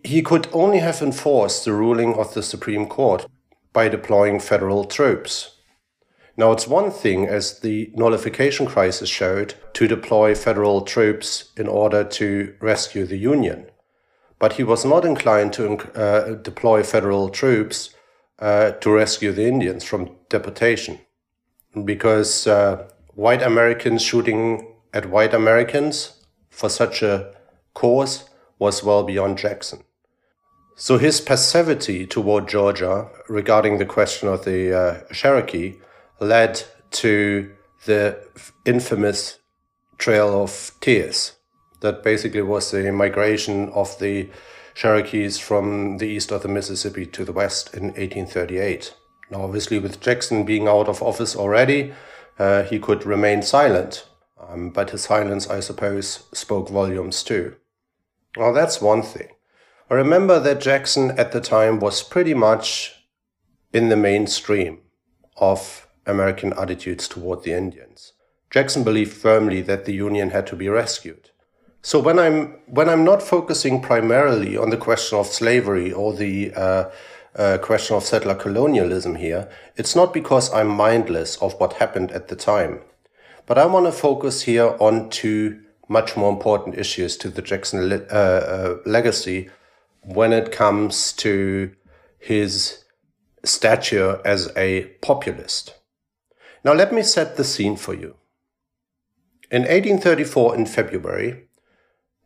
He 0.04 0.22
could 0.22 0.48
only 0.52 0.80
have 0.80 1.02
enforced 1.02 1.66
the 1.66 1.74
ruling 1.74 2.16
of 2.16 2.34
the 2.34 2.44
Supreme 2.44 2.88
Court 2.88 3.28
by 3.72 3.88
deploying 3.88 4.40
federal 4.40 4.84
troops. 4.84 5.53
Now, 6.36 6.52
it's 6.52 6.68
one 6.68 6.90
thing, 6.90 7.28
as 7.28 7.60
the 7.60 7.92
nullification 7.94 8.66
crisis 8.66 9.10
showed, 9.10 9.54
to 9.74 9.88
deploy 9.88 10.34
federal 10.34 10.82
troops 10.82 11.52
in 11.56 11.68
order 11.68 12.04
to 12.04 12.56
rescue 12.60 13.06
the 13.06 13.18
Union. 13.18 13.68
But 14.40 14.54
he 14.54 14.64
was 14.64 14.84
not 14.84 15.06
inclined 15.06 15.54
to 15.54 15.78
uh, 15.96 16.36
deploy 16.36 16.84
federal 16.84 17.30
troops 17.30 17.94
uh, 18.40 18.72
to 18.72 18.92
rescue 18.92 19.32
the 19.32 19.48
Indians 19.48 19.84
from 19.84 20.16
deportation. 20.30 21.00
Because 21.86 22.48
uh, 22.48 22.88
white 23.14 23.44
Americans 23.44 24.02
shooting 24.02 24.76
at 24.92 25.10
white 25.10 25.34
Americans 25.34 26.26
for 26.50 26.70
such 26.70 27.04
a 27.04 27.34
cause 27.76 28.30
was 28.58 28.84
well 28.84 29.04
beyond 29.04 29.38
Jackson. 29.38 29.84
So 30.76 30.98
his 30.98 31.22
passivity 31.22 32.08
toward 32.08 32.48
Georgia 32.48 33.08
regarding 33.30 33.78
the 33.78 33.86
question 33.86 34.28
of 34.28 34.46
the 34.46 34.74
uh, 34.76 35.14
Cherokee 35.14 35.76
led 36.24 36.64
to 36.92 37.54
the 37.86 38.20
infamous 38.66 39.40
Trail 39.98 40.42
of 40.42 40.72
Tears. 40.82 41.34
That 41.82 42.04
basically 42.04 42.42
was 42.42 42.72
the 42.72 42.92
migration 42.92 43.70
of 43.70 43.98
the 44.00 44.30
Cherokees 44.74 45.38
from 45.38 45.98
the 45.98 46.08
east 46.08 46.32
of 46.32 46.42
the 46.42 46.48
Mississippi 46.48 47.06
to 47.08 47.24
the 47.24 47.32
west 47.32 47.74
in 47.74 47.86
1838. 47.86 48.94
Now, 49.30 49.44
obviously, 49.44 49.80
with 49.80 50.02
Jackson 50.02 50.46
being 50.46 50.68
out 50.68 50.88
of 50.88 51.02
office 51.02 51.36
already, 51.36 51.94
uh, 52.40 52.64
he 52.64 52.80
could 52.80 53.06
remain 53.06 53.42
silent. 53.42 54.08
Um, 54.40 54.70
but 54.70 54.90
his 54.90 55.04
silence, 55.04 55.50
I 55.50 55.60
suppose, 55.60 56.26
spoke 56.34 56.70
volumes 56.70 57.24
too. 57.24 57.56
Now, 58.38 58.52
that's 58.52 58.82
one 58.82 59.04
thing. 59.04 59.30
I 59.90 59.96
remember 59.96 60.40
that 60.40 60.60
Jackson 60.60 61.12
at 61.12 61.32
the 61.32 61.42
time 61.42 61.80
was 61.80 62.02
pretty 62.02 62.34
much 62.34 62.94
in 63.72 63.90
the 63.90 63.96
mainstream 63.96 64.80
of 65.38 65.88
American 66.06 66.54
attitudes 66.54 67.08
toward 67.08 67.44
the 67.44 67.54
Indians. 67.54 68.14
Jackson 68.50 68.84
believed 68.84 69.14
firmly 69.14 69.62
that 69.62 69.86
the 69.86 69.94
Union 69.94 70.30
had 70.30 70.46
to 70.48 70.56
be 70.56 70.70
rescued. 70.70 71.32
So 71.82 72.00
when 72.00 72.18
I'm 72.18 72.60
when 72.68 72.88
I'm 72.88 73.04
not 73.04 73.22
focusing 73.22 73.82
primarily 73.82 74.56
on 74.56 74.70
the 74.70 74.78
question 74.78 75.18
of 75.18 75.28
slavery 75.28 75.92
or 75.92 76.14
the 76.14 76.54
uh, 76.54 76.90
uh, 77.36 77.58
question 77.58 77.98
of 77.98 78.04
settler 78.04 78.36
colonialism 78.36 79.16
here, 79.16 79.50
it's 79.76 79.96
not 79.96 80.14
because 80.14 80.54
I'm 80.54 80.70
mindless 80.70 81.36
of 81.38 81.60
what 81.60 81.74
happened 81.74 82.12
at 82.12 82.30
the 82.30 82.36
time, 82.36 82.80
but 83.46 83.58
I 83.58 83.66
want 83.66 83.86
to 83.88 83.92
focus 83.92 84.44
here 84.44 84.78
on 84.80 85.10
two 85.10 85.60
much 85.90 86.16
more 86.16 86.32
important 86.32 86.78
issues 86.78 87.18
to 87.18 87.30
the 87.30 87.42
Jackson 87.42 87.90
le 87.90 87.98
uh, 87.98 88.16
uh, 88.16 88.76
legacy 88.86 89.50
when 90.02 90.32
it 90.32 90.52
comes 90.52 91.12
to 91.14 91.74
his 92.18 92.86
stature 93.44 94.22
as 94.24 94.52
a 94.56 94.86
populist. 95.02 95.76
Now, 96.64 96.74
let 96.74 96.94
me 96.94 97.04
set 97.04 97.36
the 97.36 97.44
scene 97.44 97.76
for 97.76 97.94
you. 97.94 98.16
In 99.52 99.64
1834, 99.64 100.56
in 100.56 100.66
February, 100.66 101.48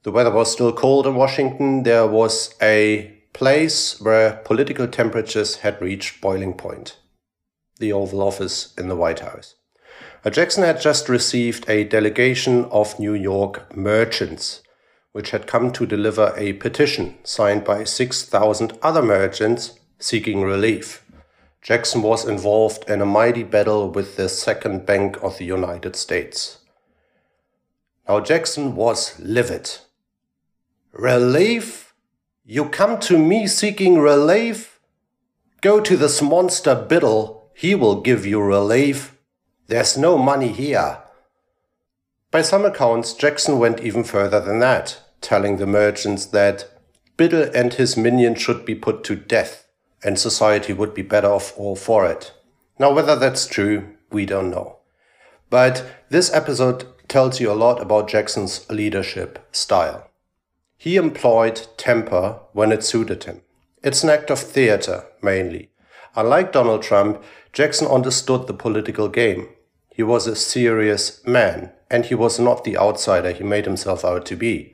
the 0.04 0.12
weather 0.12 0.32
was 0.32 0.52
still 0.52 0.72
cold 0.72 1.08
in 1.08 1.16
Washington. 1.16 1.84
There 1.84 2.08
was 2.08 2.56
a 2.62 3.22
place 3.34 4.00
where 4.00 4.42
political 4.46 4.88
temperatures 4.88 5.58
had 5.58 5.82
reached 5.82 6.22
boiling 6.22 6.54
point 6.54 6.98
the 7.80 7.94
Oval 7.94 8.24
Office 8.24 8.74
in 8.76 8.88
the 8.88 8.96
White 8.96 9.20
House. 9.20 9.54
Jackson 10.32 10.64
had 10.64 10.82
just 10.82 11.10
received 11.10 11.70
a 11.70 11.84
delegation 11.84 12.66
of 12.66 13.00
New 13.00 13.14
York 13.14 13.76
merchants 13.78 14.62
which 15.18 15.32
had 15.32 15.48
come 15.48 15.72
to 15.72 15.86
deliver 15.86 16.34
a 16.38 16.54
petition 16.54 17.18
signed 17.24 17.64
by 17.64 17.84
6,000 17.84 18.78
other 18.82 19.02
merchants 19.02 19.80
seeking 20.00 20.44
relief. 20.44 21.04
Jackson 21.62 22.02
was 22.02 22.28
involved 22.28 22.90
in 22.90 23.02
a 23.02 23.06
mighty 23.06 23.44
battle 23.44 23.90
with 23.90 24.16
the 24.16 24.30
Second 24.30 24.86
Bank 24.86 25.22
of 25.22 25.38
the 25.38 25.46
United 25.46 25.96
States. 25.96 26.60
Now, 28.08 28.22
Jackson 28.22 28.76
was 28.76 29.20
livid. 29.20 29.78
Relief? 30.94 31.94
You 32.46 32.70
come 32.70 33.00
to 33.02 33.18
me 33.18 33.48
seeking 33.48 34.00
relief? 34.00 34.80
Go 35.62 35.82
to 35.82 35.98
this 35.98 36.22
monster 36.22 36.76
Biddle, 36.76 37.52
he 37.54 37.76
will 37.76 38.02
give 38.02 38.26
you 38.26 38.40
relief. 38.40 39.18
There's 39.68 39.98
no 39.98 40.18
money 40.18 40.54
here. 40.54 41.00
By 42.32 42.44
some 42.44 42.64
accounts, 42.64 43.14
Jackson 43.14 43.60
went 43.60 43.82
even 43.82 44.04
further 44.04 44.40
than 44.40 44.60
that, 44.60 45.02
telling 45.20 45.58
the 45.58 45.66
merchants 45.66 46.28
that 46.28 46.70
Biddle 47.18 47.50
and 47.54 47.74
his 47.74 47.98
minions 47.98 48.42
should 48.42 48.64
be 48.64 48.76
put 48.76 49.04
to 49.06 49.16
death 49.16 49.67
and 50.08 50.18
society 50.18 50.72
would 50.72 50.94
be 50.94 51.02
better 51.02 51.28
off 51.28 51.54
all 51.58 51.76
for 51.76 52.06
it. 52.06 52.32
Now, 52.80 52.94
whether 52.94 53.18
that's 53.18 53.46
true, 53.46 53.98
we 54.10 54.26
don't 54.26 54.50
know. 54.50 54.78
But 55.50 55.86
this 56.08 56.34
episode 56.34 56.86
tells 57.10 57.42
you 57.42 57.52
a 57.52 57.62
lot 57.66 57.82
about 57.82 58.08
Jackson's 58.08 58.70
leadership 58.70 59.46
style. 59.52 60.10
He 60.78 60.96
employed 60.96 61.68
temper 61.76 62.40
when 62.54 62.72
it 62.72 62.86
suited 62.86 63.26
him. 63.26 63.42
It's 63.84 64.02
an 64.02 64.10
act 64.10 64.32
of 64.32 64.40
theater, 64.40 65.04
mainly. 65.22 65.72
Unlike 66.16 66.54
Donald 66.54 66.84
Trump, 66.84 67.22
Jackson 67.52 67.88
understood 67.88 68.48
the 68.48 68.54
political 68.54 69.10
game. 69.10 69.50
He 69.90 70.04
was 70.04 70.26
a 70.26 70.38
serious 70.38 71.22
man, 71.28 71.74
and 71.92 72.06
he 72.06 72.16
was 72.16 72.40
not 72.40 72.64
the 72.64 72.78
outsider 72.78 73.32
he 73.32 73.44
made 73.44 73.66
himself 73.66 74.06
out 74.06 74.26
to 74.28 74.38
be. 74.38 74.74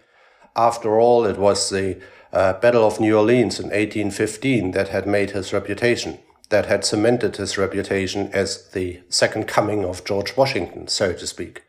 After 0.55 0.99
all, 0.99 1.25
it 1.25 1.39
was 1.39 1.71
the 1.71 1.99
uh, 2.33 2.53
Battle 2.53 2.85
of 2.85 2.99
New 2.99 3.15
Orleans 3.15 3.59
in 3.59 3.67
1815 3.67 4.71
that 4.71 4.89
had 4.89 5.05
made 5.05 5.31
his 5.31 5.53
reputation, 5.53 6.19
that 6.49 6.65
had 6.65 6.83
cemented 6.83 7.37
his 7.37 7.57
reputation 7.57 8.29
as 8.33 8.69
the 8.69 9.01
second 9.07 9.47
coming 9.47 9.85
of 9.85 10.03
George 10.03 10.35
Washington, 10.35 10.87
so 10.87 11.13
to 11.13 11.27
speak. 11.27 11.63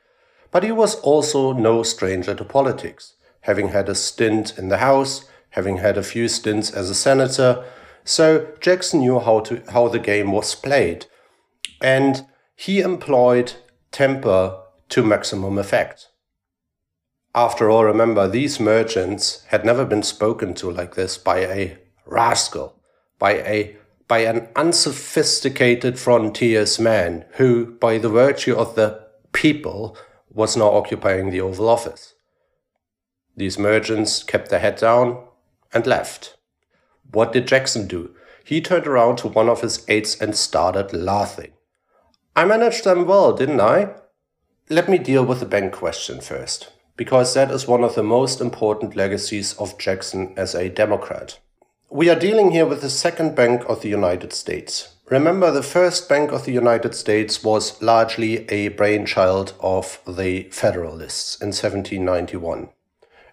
But 0.51 0.65
he 0.65 0.73
was 0.73 0.95
also 1.01 1.53
no 1.53 1.83
stranger 1.83 2.35
to 2.35 2.45
politics, 2.45 3.15
having 3.43 3.69
had 3.69 3.89
a 3.89 3.95
stint 3.95 4.59
in 4.59 4.71
the 4.71 4.79
House, 4.79 5.27
having 5.51 5.77
had 5.77 5.99
a 5.99 6.03
few 6.03 6.29
stints 6.29 6.71
as 6.71 6.89
a 6.89 6.95
senator. 6.95 7.65
So 8.05 8.49
Jackson 8.61 9.01
knew 9.01 9.21
how 9.21 9.41
to 9.41 9.63
how 9.71 9.89
the 9.89 9.99
game 9.99 10.33
was 10.33 10.55
played, 10.55 11.07
and 11.81 12.27
he 12.57 12.81
employed 12.81 13.53
temper 13.93 14.61
to 14.89 15.03
maximum 15.03 15.59
effect. 15.59 16.09
After 17.35 17.69
all, 17.69 17.85
remember, 17.85 18.29
these 18.29 18.61
merchants 18.61 19.43
had 19.49 19.65
never 19.65 19.85
been 19.85 20.05
spoken 20.05 20.55
to 20.55 20.71
like 20.71 20.95
this 20.95 21.19
by 21.19 21.39
a 21.39 21.79
rascal, 22.07 22.81
by 23.19 23.33
a 23.33 23.77
by 24.07 24.19
an 24.19 24.49
unsophisticated 24.55 25.99
frontiersman 25.99 27.25
who, 27.33 27.67
by 27.67 27.99
the 27.99 28.09
virtue 28.09 28.55
of 28.55 28.75
the 28.75 29.03
people, 29.33 29.97
was 30.29 30.57
now 30.57 30.71
occupying 30.71 31.31
the 31.31 31.41
Oval 31.41 31.69
Office. 31.69 32.15
These 33.35 33.59
merchants 33.59 34.23
kept 34.23 34.51
their 34.51 34.61
head 34.61 34.77
down 34.77 35.25
and 35.73 35.87
left. 35.87 36.37
What 37.11 37.33
did 37.33 37.49
Jackson 37.49 37.89
do? 37.89 38.15
He 38.45 38.61
turned 38.61 38.87
around 38.87 39.17
to 39.19 39.29
one 39.29 39.49
of 39.49 39.63
his 39.63 39.85
aides 39.89 40.21
and 40.21 40.37
started 40.37 40.93
laughing. 40.93 41.53
I 42.37 42.45
managed 42.45 42.85
them 42.85 43.07
well, 43.07 43.33
didn't 43.33 43.61
I? 43.61 43.95
Let 44.69 44.89
me 44.89 44.99
deal 44.99 45.25
with 45.25 45.41
the 45.41 45.47
bank 45.47 45.73
question 45.73 46.21
first 46.21 46.71
because 46.97 47.35
that 47.35 47.51
is 47.51 47.67
one 47.67 47.83
of 47.83 47.95
the 47.95 48.03
most 48.03 48.41
important 48.41 48.95
legacies 48.95 49.53
of 49.55 49.79
Jackson 49.79 50.33
as 50.37 50.55
a 50.55 50.69
Democrat. 50.69 51.39
We 51.91 52.09
are 52.11 52.19
dealing 52.19 52.51
here 52.51 52.67
with 52.67 52.81
the 52.81 52.91
second 52.91 53.35
bank 53.35 53.65
of 53.69 53.83
the 53.83 53.89
United 53.89 54.33
States. 54.33 54.95
Remember, 55.11 55.51
the 55.51 55.63
first 55.63 56.09
bank 56.09 56.33
of 56.33 56.45
the 56.45 56.53
United 56.53 56.95
States 56.95 57.45
was 57.45 57.81
largely 57.83 58.49
a 58.51 58.69
brainchild 58.69 59.53
of 59.61 60.01
the 60.07 60.45
Federalists 60.45 61.41
in 61.41 61.49
1791. 61.49 62.71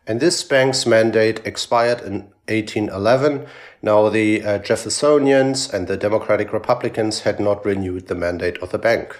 And 0.06 0.20
this 0.20 0.44
bank's 0.44 0.86
mandate 0.86 1.40
expired 1.46 2.02
in 2.02 2.32
1811. 2.50 3.46
Now, 3.82 4.10
the 4.10 4.44
uh, 4.44 4.60
Jeffersonians 4.60 5.74
and 5.74 5.88
the 5.88 5.96
Democratic 5.96 6.52
Republicans 6.52 7.22
had 7.22 7.40
not 7.40 7.66
renewed 7.66 8.08
the 8.08 8.16
mandate 8.16 8.58
of 8.58 8.72
the 8.72 8.78
bank. 8.78 9.16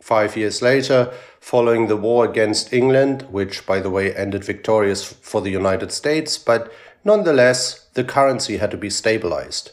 Five 0.00 0.36
years 0.36 0.62
later, 0.62 1.12
following 1.40 1.88
the 1.88 1.96
war 1.96 2.24
against 2.24 2.72
England, 2.72 3.22
which, 3.30 3.66
by 3.66 3.80
the 3.80 3.90
way, 3.90 4.14
ended 4.14 4.44
victorious 4.44 5.04
for 5.04 5.40
the 5.40 5.50
United 5.50 5.92
States, 5.92 6.38
but 6.38 6.72
nonetheless, 7.04 7.88
the 7.94 8.04
currency 8.04 8.58
had 8.58 8.70
to 8.70 8.76
be 8.76 8.90
stabilized. 8.90 9.72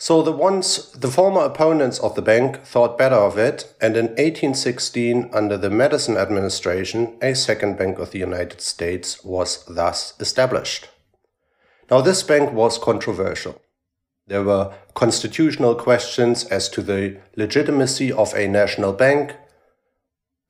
So 0.00 0.22
the 0.22 0.30
once 0.30 0.92
the 0.92 1.10
former 1.10 1.40
opponents 1.40 1.98
of 1.98 2.14
the 2.14 2.22
bank 2.22 2.62
thought 2.62 2.96
better 2.96 3.16
of 3.16 3.36
it, 3.36 3.74
and 3.80 3.96
in 3.96 4.06
1816, 4.10 5.30
under 5.32 5.56
the 5.56 5.70
Madison 5.70 6.16
administration, 6.16 7.18
a 7.20 7.34
second 7.34 7.76
bank 7.76 7.98
of 7.98 8.12
the 8.12 8.20
United 8.20 8.60
States 8.60 9.24
was 9.24 9.64
thus 9.64 10.14
established. 10.20 10.88
Now 11.90 12.00
this 12.00 12.22
bank 12.22 12.52
was 12.52 12.78
controversial. 12.78 13.60
There 14.28 14.42
were 14.42 14.74
constitutional 14.94 15.74
questions 15.74 16.44
as 16.44 16.68
to 16.70 16.82
the 16.82 17.18
legitimacy 17.36 18.12
of 18.12 18.34
a 18.34 18.46
national 18.46 18.92
bank, 18.92 19.34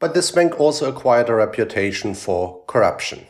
but 0.00 0.14
this 0.14 0.32
bank 0.32 0.58
also 0.60 0.88
acquired 0.88 1.28
a 1.28 1.34
reputation 1.34 2.14
for 2.14 2.64
corruption. 2.66 3.26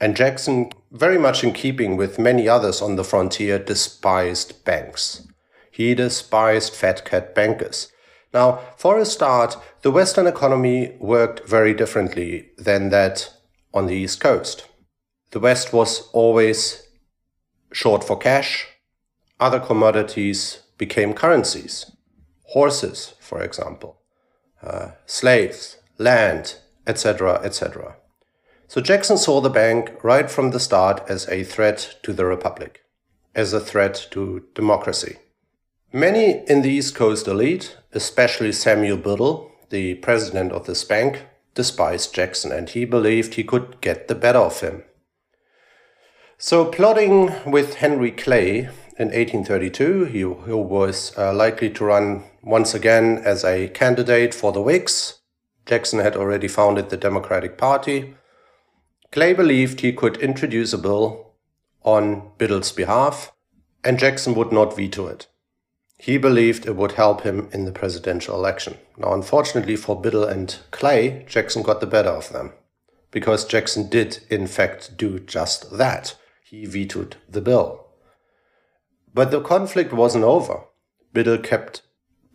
And 0.00 0.16
Jackson, 0.16 0.70
very 0.92 1.18
much 1.18 1.42
in 1.42 1.52
keeping 1.52 1.96
with 1.96 2.20
many 2.20 2.48
others 2.48 2.80
on 2.80 2.94
the 2.94 3.02
frontier, 3.02 3.58
despised 3.58 4.64
banks. 4.64 5.26
He 5.72 5.94
despised 5.94 6.74
fat 6.74 7.04
cat 7.04 7.34
bankers. 7.34 7.90
Now, 8.32 8.60
for 8.76 8.98
a 8.98 9.04
start, 9.04 9.56
the 9.82 9.90
Western 9.90 10.28
economy 10.28 10.96
worked 11.00 11.48
very 11.48 11.74
differently 11.74 12.50
than 12.58 12.90
that 12.90 13.32
on 13.74 13.86
the 13.86 13.94
East 13.94 14.20
Coast. 14.20 14.66
The 15.30 15.40
West 15.40 15.72
was 15.72 16.08
always 16.12 16.88
short 17.72 18.04
for 18.04 18.16
cash, 18.16 18.66
other 19.40 19.60
commodities 19.60 20.62
became 20.78 21.14
currencies. 21.14 21.90
Horses, 22.44 23.14
for 23.20 23.42
example, 23.42 24.00
uh, 24.62 24.92
slaves, 25.06 25.76
land, 25.98 26.56
etc., 26.86 27.40
etc. 27.44 27.96
So 28.66 28.80
Jackson 28.80 29.18
saw 29.18 29.40
the 29.40 29.50
bank 29.50 29.92
right 30.02 30.30
from 30.30 30.50
the 30.50 30.60
start 30.60 31.02
as 31.08 31.28
a 31.28 31.44
threat 31.44 31.96
to 32.02 32.12
the 32.12 32.24
Republic, 32.24 32.80
as 33.34 33.52
a 33.52 33.60
threat 33.60 34.08
to 34.10 34.44
democracy. 34.54 35.16
Many 35.92 36.42
in 36.46 36.62
the 36.62 36.70
East 36.70 36.94
Coast 36.94 37.26
elite, 37.26 37.78
especially 37.92 38.52
Samuel 38.52 38.98
Biddle, 38.98 39.50
the 39.70 39.94
president 39.96 40.52
of 40.52 40.66
this 40.66 40.84
bank, 40.84 41.24
despised 41.54 42.14
Jackson 42.14 42.52
and 42.52 42.68
he 42.68 42.84
believed 42.84 43.34
he 43.34 43.44
could 43.44 43.80
get 43.80 44.08
the 44.08 44.14
better 44.14 44.38
of 44.38 44.60
him. 44.60 44.84
So, 46.36 46.66
plotting 46.66 47.50
with 47.50 47.76
Henry 47.76 48.12
Clay 48.12 48.68
in 48.98 49.08
1832. 49.08 50.04
He, 50.04 50.18
he 50.18 50.24
was 50.24 51.16
uh, 51.16 51.32
likely 51.32 51.70
to 51.70 51.84
run 51.84 52.24
once 52.42 52.74
again 52.74 53.18
as 53.24 53.44
a 53.44 53.68
candidate 53.68 54.34
for 54.34 54.52
the 54.52 54.60
Whigs. 54.60 55.20
Jackson 55.66 56.00
had 56.00 56.16
already 56.16 56.48
founded 56.48 56.90
the 56.90 56.96
Democratic 56.96 57.56
Party. 57.56 58.14
Clay 59.12 59.32
believed 59.32 59.80
he 59.80 59.92
could 59.92 60.16
introduce 60.16 60.72
a 60.72 60.78
bill 60.78 61.34
on 61.82 62.32
Biddle's 62.38 62.72
behalf, 62.72 63.32
and 63.84 63.98
Jackson 63.98 64.34
would 64.34 64.52
not 64.52 64.74
veto 64.74 65.06
it. 65.06 65.28
He 65.96 66.18
believed 66.18 66.66
it 66.66 66.76
would 66.76 66.92
help 66.92 67.22
him 67.22 67.48
in 67.52 67.64
the 67.64 67.72
presidential 67.72 68.34
election. 68.34 68.78
Now, 68.96 69.14
unfortunately 69.14 69.76
for 69.76 70.00
Biddle 70.00 70.24
and 70.24 70.56
Clay, 70.70 71.24
Jackson 71.28 71.62
got 71.62 71.80
the 71.80 71.86
better 71.86 72.10
of 72.10 72.32
them, 72.32 72.52
because 73.10 73.44
Jackson 73.44 73.88
did, 73.88 74.20
in 74.28 74.46
fact, 74.46 74.96
do 74.96 75.18
just 75.18 75.76
that. 75.76 76.16
He 76.44 76.66
vetoed 76.66 77.16
the 77.28 77.40
bill. 77.40 77.87
But 79.18 79.32
the 79.32 79.40
conflict 79.40 79.92
wasn't 79.92 80.22
over. 80.22 80.60
Biddle 81.12 81.38
kept 81.38 81.82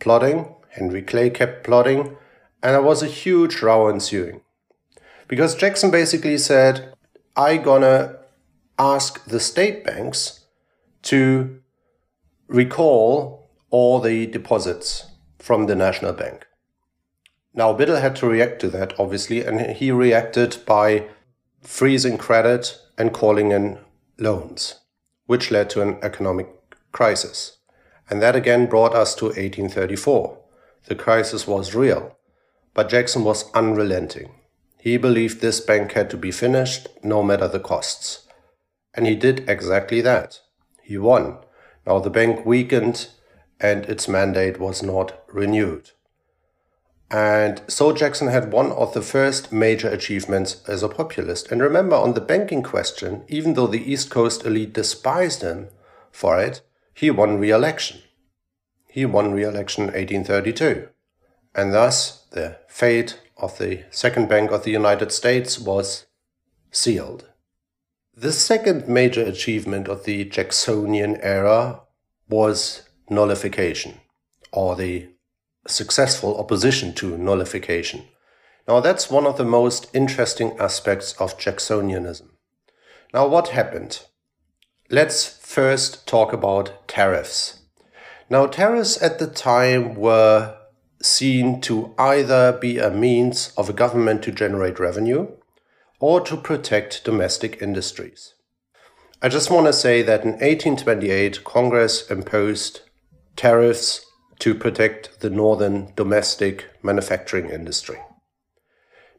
plotting, 0.00 0.54
Henry 0.68 1.00
Clay 1.00 1.30
kept 1.30 1.64
plotting, 1.64 2.18
and 2.62 2.74
there 2.74 2.82
was 2.82 3.02
a 3.02 3.06
huge 3.06 3.62
row 3.62 3.88
ensuing. 3.88 4.42
Because 5.26 5.54
Jackson 5.54 5.90
basically 5.90 6.36
said, 6.36 6.92
I 7.34 7.56
gonna 7.56 8.16
ask 8.78 9.24
the 9.24 9.40
state 9.40 9.82
banks 9.82 10.44
to 11.04 11.62
recall 12.48 13.48
all 13.70 13.98
the 13.98 14.26
deposits 14.26 15.06
from 15.38 15.64
the 15.64 15.74
national 15.74 16.12
bank. 16.12 16.46
Now, 17.54 17.72
Biddle 17.72 18.02
had 18.02 18.14
to 18.16 18.26
react 18.26 18.60
to 18.60 18.68
that, 18.68 18.92
obviously, 19.00 19.42
and 19.42 19.58
he 19.74 19.90
reacted 19.90 20.58
by 20.66 21.08
freezing 21.62 22.18
credit 22.18 22.78
and 22.98 23.10
calling 23.14 23.52
in 23.52 23.78
loans, 24.18 24.80
which 25.24 25.50
led 25.50 25.70
to 25.70 25.80
an 25.80 25.96
economic 26.02 26.48
crisis. 26.94 27.58
And 28.08 28.22
that 28.22 28.36
again 28.36 28.66
brought 28.66 28.94
us 28.94 29.14
to 29.16 29.26
1834. 29.26 30.38
The 30.86 30.94
crisis 30.94 31.46
was 31.46 31.74
real, 31.74 32.16
but 32.72 32.88
Jackson 32.88 33.24
was 33.24 33.50
unrelenting. 33.52 34.30
He 34.78 34.96
believed 34.96 35.40
this 35.40 35.60
bank 35.60 35.92
had 35.92 36.08
to 36.10 36.16
be 36.16 36.30
finished 36.30 36.88
no 37.02 37.22
matter 37.22 37.48
the 37.48 37.60
costs. 37.60 38.26
And 38.94 39.06
he 39.06 39.14
did 39.14 39.48
exactly 39.48 40.00
that. 40.02 40.40
He 40.82 40.96
won. 40.96 41.38
Now 41.86 41.98
the 41.98 42.10
bank 42.10 42.46
weakened 42.46 43.08
and 43.60 43.84
its 43.86 44.08
mandate 44.08 44.60
was 44.60 44.82
not 44.82 45.24
renewed. 45.32 45.90
And 47.10 47.62
so 47.68 47.92
Jackson 47.92 48.28
had 48.28 48.52
one 48.52 48.72
of 48.72 48.92
the 48.92 49.02
first 49.02 49.52
major 49.52 49.88
achievements 49.88 50.62
as 50.68 50.82
a 50.82 50.88
populist. 50.88 51.50
And 51.50 51.62
remember, 51.62 51.96
on 51.96 52.14
the 52.14 52.20
banking 52.20 52.62
question, 52.62 53.24
even 53.28 53.54
though 53.54 53.66
the 53.66 53.90
East 53.92 54.10
Coast 54.10 54.44
elite 54.44 54.72
despised 54.72 55.42
him 55.42 55.68
for 56.10 56.40
it, 56.40 56.60
he 56.94 57.10
won 57.10 57.38
re 57.38 57.50
election. 57.50 58.00
He 58.88 59.04
won 59.04 59.32
re 59.32 59.42
election 59.42 59.84
in 59.84 59.94
1832. 59.94 60.88
And 61.54 61.72
thus, 61.72 62.26
the 62.30 62.58
fate 62.68 63.20
of 63.36 63.58
the 63.58 63.84
Second 63.90 64.28
Bank 64.28 64.50
of 64.50 64.64
the 64.64 64.70
United 64.70 65.12
States 65.12 65.58
was 65.58 66.06
sealed. 66.70 67.28
The 68.16 68.32
second 68.32 68.88
major 68.88 69.22
achievement 69.22 69.88
of 69.88 70.04
the 70.04 70.24
Jacksonian 70.24 71.16
era 71.20 71.80
was 72.28 72.82
nullification, 73.10 74.00
or 74.52 74.76
the 74.76 75.08
successful 75.66 76.38
opposition 76.38 76.94
to 76.94 77.18
nullification. 77.18 78.04
Now, 78.68 78.80
that's 78.80 79.10
one 79.10 79.26
of 79.26 79.36
the 79.36 79.44
most 79.44 79.88
interesting 79.92 80.56
aspects 80.58 81.12
of 81.14 81.38
Jacksonianism. 81.38 82.30
Now, 83.12 83.26
what 83.26 83.48
happened? 83.48 84.00
Let's 84.94 85.26
first 85.26 86.06
talk 86.06 86.32
about 86.32 86.86
tariffs. 86.86 87.58
Now, 88.30 88.46
tariffs 88.46 89.02
at 89.02 89.18
the 89.18 89.26
time 89.26 89.96
were 89.96 90.56
seen 91.02 91.60
to 91.62 91.92
either 91.98 92.52
be 92.52 92.78
a 92.78 92.92
means 92.92 93.52
of 93.56 93.68
a 93.68 93.72
government 93.72 94.22
to 94.22 94.30
generate 94.30 94.78
revenue 94.78 95.32
or 95.98 96.20
to 96.20 96.36
protect 96.36 97.02
domestic 97.02 97.60
industries. 97.60 98.34
I 99.20 99.28
just 99.28 99.50
want 99.50 99.66
to 99.66 99.72
say 99.72 100.00
that 100.02 100.22
in 100.22 100.34
1828, 100.34 101.42
Congress 101.42 102.08
imposed 102.08 102.82
tariffs 103.34 104.06
to 104.38 104.54
protect 104.54 105.18
the 105.18 105.30
northern 105.30 105.92
domestic 105.96 106.66
manufacturing 106.84 107.50
industry. 107.50 107.98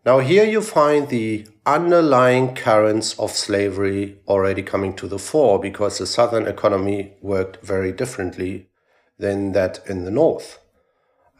Now, 0.05 0.19
here 0.19 0.45
you 0.45 0.61
find 0.61 1.09
the 1.09 1.45
underlying 1.65 2.53
currents 2.53 3.17
of 3.19 3.31
slavery 3.31 4.17
already 4.27 4.61
coming 4.61 4.95
to 4.95 5.07
the 5.07 5.19
fore 5.19 5.59
because 5.59 5.97
the 5.97 6.05
southern 6.05 6.45
economy 6.47 7.13
worked 7.21 7.65
very 7.65 7.91
differently 7.91 8.69
than 9.17 9.53
that 9.53 9.79
in 9.87 10.05
the 10.05 10.11
north. 10.11 10.59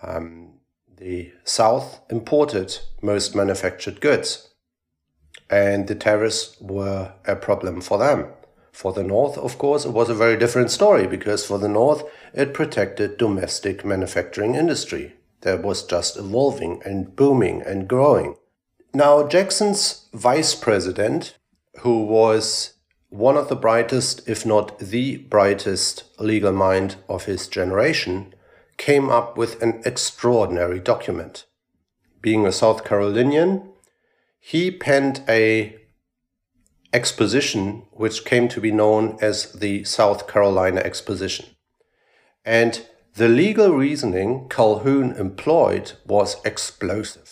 Um, 0.01 0.55
the 0.97 1.31
south 1.43 2.01
imported 2.09 2.77
most 3.01 3.35
manufactured 3.35 4.01
goods, 4.01 4.53
and 5.49 5.87
the 5.87 5.95
tariffs 5.95 6.55
were 6.59 7.13
a 7.25 7.35
problem 7.35 7.81
for 7.81 7.97
them. 7.97 8.27
For 8.71 8.91
the 8.91 9.03
North, 9.03 9.37
of 9.37 9.57
course, 9.57 9.85
it 9.85 9.91
was 9.91 10.09
a 10.09 10.13
very 10.13 10.37
different 10.37 10.69
story 10.69 11.07
because 11.07 11.45
for 11.45 11.57
the 11.57 11.69
North, 11.69 12.03
it 12.33 12.53
protected 12.53 13.17
domestic 13.17 13.85
manufacturing 13.85 14.55
industry 14.55 15.15
that 15.41 15.63
was 15.63 15.85
just 15.85 16.17
evolving 16.17 16.81
and 16.83 17.15
booming 17.15 17.61
and 17.61 17.87
growing. 17.87 18.35
Now, 18.95 19.27
Jackson's 19.27 20.07
vice 20.13 20.55
president, 20.55 21.37
who 21.81 22.05
was 22.05 22.75
one 23.09 23.35
of 23.35 23.49
the 23.49 23.55
brightest, 23.57 24.25
if 24.25 24.45
not 24.45 24.79
the 24.79 25.17
brightest, 25.17 26.05
legal 26.17 26.53
mind 26.53 26.95
of 27.09 27.25
his 27.25 27.49
generation, 27.49 28.33
came 28.77 29.09
up 29.09 29.37
with 29.37 29.61
an 29.61 29.81
extraordinary 29.83 30.79
document. 30.79 31.45
Being 32.21 32.47
a 32.47 32.53
South 32.53 32.85
Carolinian, 32.85 33.67
he 34.39 34.71
penned 34.71 35.23
a 35.27 35.75
exposition, 36.93 37.83
which 37.91 38.23
came 38.23 38.47
to 38.47 38.61
be 38.61 38.71
known 38.71 39.17
as 39.19 39.51
the 39.51 39.83
South 39.83 40.25
Carolina 40.25 40.79
Exposition. 40.79 41.47
And 42.45 42.85
the 43.15 43.27
legal 43.27 43.71
reasoning 43.71 44.47
Calhoun 44.47 45.11
employed 45.17 45.91
was 46.05 46.37
explosive. 46.45 47.24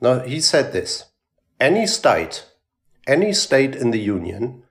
Now, 0.00 0.20
he 0.20 0.40
said 0.40 0.72
this 0.72 1.06
any 1.60 1.86
state, 1.86 2.46
any 3.06 3.32
state 3.32 3.76
in 3.76 3.90
the 3.90 4.00
Union 4.00 4.62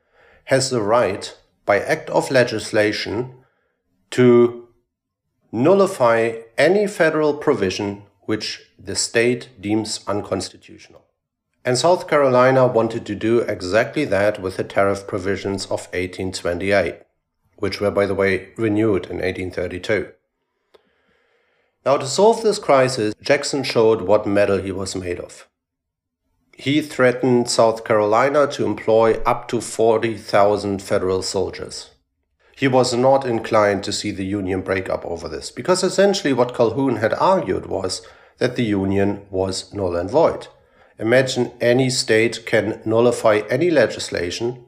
has 0.45 0.69
the 0.69 0.81
right, 0.81 1.37
by 1.65 1.79
act 1.79 2.09
of 2.09 2.31
legislation, 2.31 3.35
to 4.11 4.67
nullify 5.51 6.39
any 6.57 6.87
federal 6.87 7.35
provision 7.35 8.03
which 8.21 8.71
the 8.77 8.95
state 8.95 9.49
deems 9.59 9.99
unconstitutional. 10.07 11.05
And 11.63 11.77
South 11.77 12.07
Carolina 12.07 12.65
wanted 12.65 13.05
to 13.05 13.15
do 13.15 13.41
exactly 13.41 14.05
that 14.05 14.41
with 14.41 14.57
the 14.57 14.63
tariff 14.63 15.05
provisions 15.05 15.65
of 15.65 15.87
1828, 15.93 16.95
which 17.57 17.79
were, 17.81 17.91
by 17.91 18.05
the 18.05 18.15
way, 18.15 18.49
renewed 18.57 19.05
in 19.05 19.17
1832. 19.17 20.11
Now, 21.85 21.97
to 21.97 22.05
solve 22.05 22.43
this 22.43 22.59
crisis, 22.59 23.13
Jackson 23.21 23.63
showed 23.63 24.01
what 24.01 24.27
metal 24.27 24.57
he 24.57 24.71
was 24.71 24.95
made 24.95 25.19
of. 25.19 25.47
He 26.53 26.81
threatened 26.81 27.49
South 27.49 27.85
Carolina 27.85 28.45
to 28.47 28.65
employ 28.65 29.13
up 29.25 29.47
to 29.47 29.61
40,000 29.61 30.81
federal 30.81 31.21
soldiers. 31.21 31.91
He 32.53 32.67
was 32.67 32.93
not 32.93 33.25
inclined 33.25 33.85
to 33.85 33.93
see 33.93 34.11
the 34.11 34.25
Union 34.25 34.59
break 34.59 34.89
up 34.89 35.05
over 35.05 35.29
this, 35.29 35.51
because 35.51 35.81
essentially 35.81 36.33
what 36.33 36.53
Calhoun 36.53 36.97
had 36.97 37.13
argued 37.13 37.67
was 37.67 38.05
that 38.39 38.57
the 38.57 38.65
Union 38.65 39.25
was 39.29 39.73
null 39.73 39.95
and 39.95 40.09
void. 40.09 40.47
Imagine 40.97 41.53
any 41.61 41.89
state 41.89 42.45
can 42.45 42.81
nullify 42.83 43.43
any 43.49 43.71
legislation, 43.71 44.65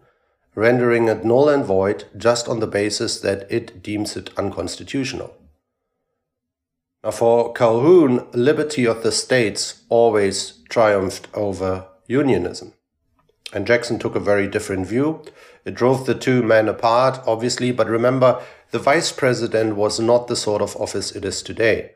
rendering 0.56 1.10
it 1.10 1.26
null 1.26 1.50
and 1.50 1.66
void 1.66 2.06
just 2.16 2.48
on 2.48 2.62
the 2.62 2.68
basis 2.68 3.20
that 3.20 3.46
it 3.52 3.84
deems 3.84 4.16
it 4.16 4.30
unconstitutional. 4.38 5.36
Now, 7.04 7.12
for 7.12 7.52
Calhoun, 7.54 8.28
liberty 8.34 8.86
of 8.86 9.02
the 9.02 9.12
states 9.12 9.84
always 9.90 10.60
triumphed 10.70 11.28
over 11.34 11.88
unionism. 12.08 12.74
And 13.54 13.66
Jackson 13.66 13.98
took 13.98 14.16
a 14.16 14.20
very 14.20 14.48
different 14.48 14.86
view. 14.88 15.24
It 15.66 15.74
drove 15.74 16.06
the 16.06 16.16
two 16.16 16.44
men 16.44 16.70
apart, 16.70 17.20
obviously, 17.26 17.72
but 17.72 17.88
remember, 17.88 18.42
the 18.70 18.80
vice 18.80 19.12
president 19.12 19.76
was 19.76 20.00
not 20.00 20.28
the 20.28 20.36
sort 20.36 20.62
of 20.62 20.76
office 20.78 21.12
it 21.12 21.26
is 21.26 21.42
today. 21.42 21.92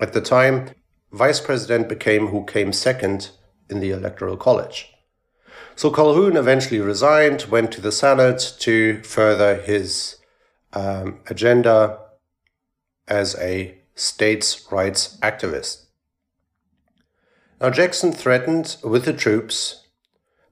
At 0.00 0.12
the 0.12 0.20
time, 0.20 0.70
vice 1.12 1.40
president 1.40 1.88
became 1.88 2.28
who 2.28 2.44
came 2.44 2.72
second 2.72 3.30
in 3.68 3.80
the 3.80 3.90
Electoral 3.90 4.36
College. 4.36 4.92
So 5.76 5.90
Calhoun 5.90 6.36
eventually 6.36 6.80
resigned, 6.80 7.44
went 7.44 7.72
to 7.72 7.80
the 7.80 7.92
Senate 7.92 8.54
to 8.60 9.02
further 9.02 9.56
his 9.62 10.16
um, 10.72 11.20
agenda 11.28 11.98
as 13.08 13.34
a 13.36 13.79
states' 14.00 14.66
rights 14.72 15.18
activist. 15.22 15.84
Now, 17.60 17.68
Jackson 17.70 18.12
threatened 18.12 18.76
with 18.82 19.04
the 19.04 19.12
troops, 19.12 19.86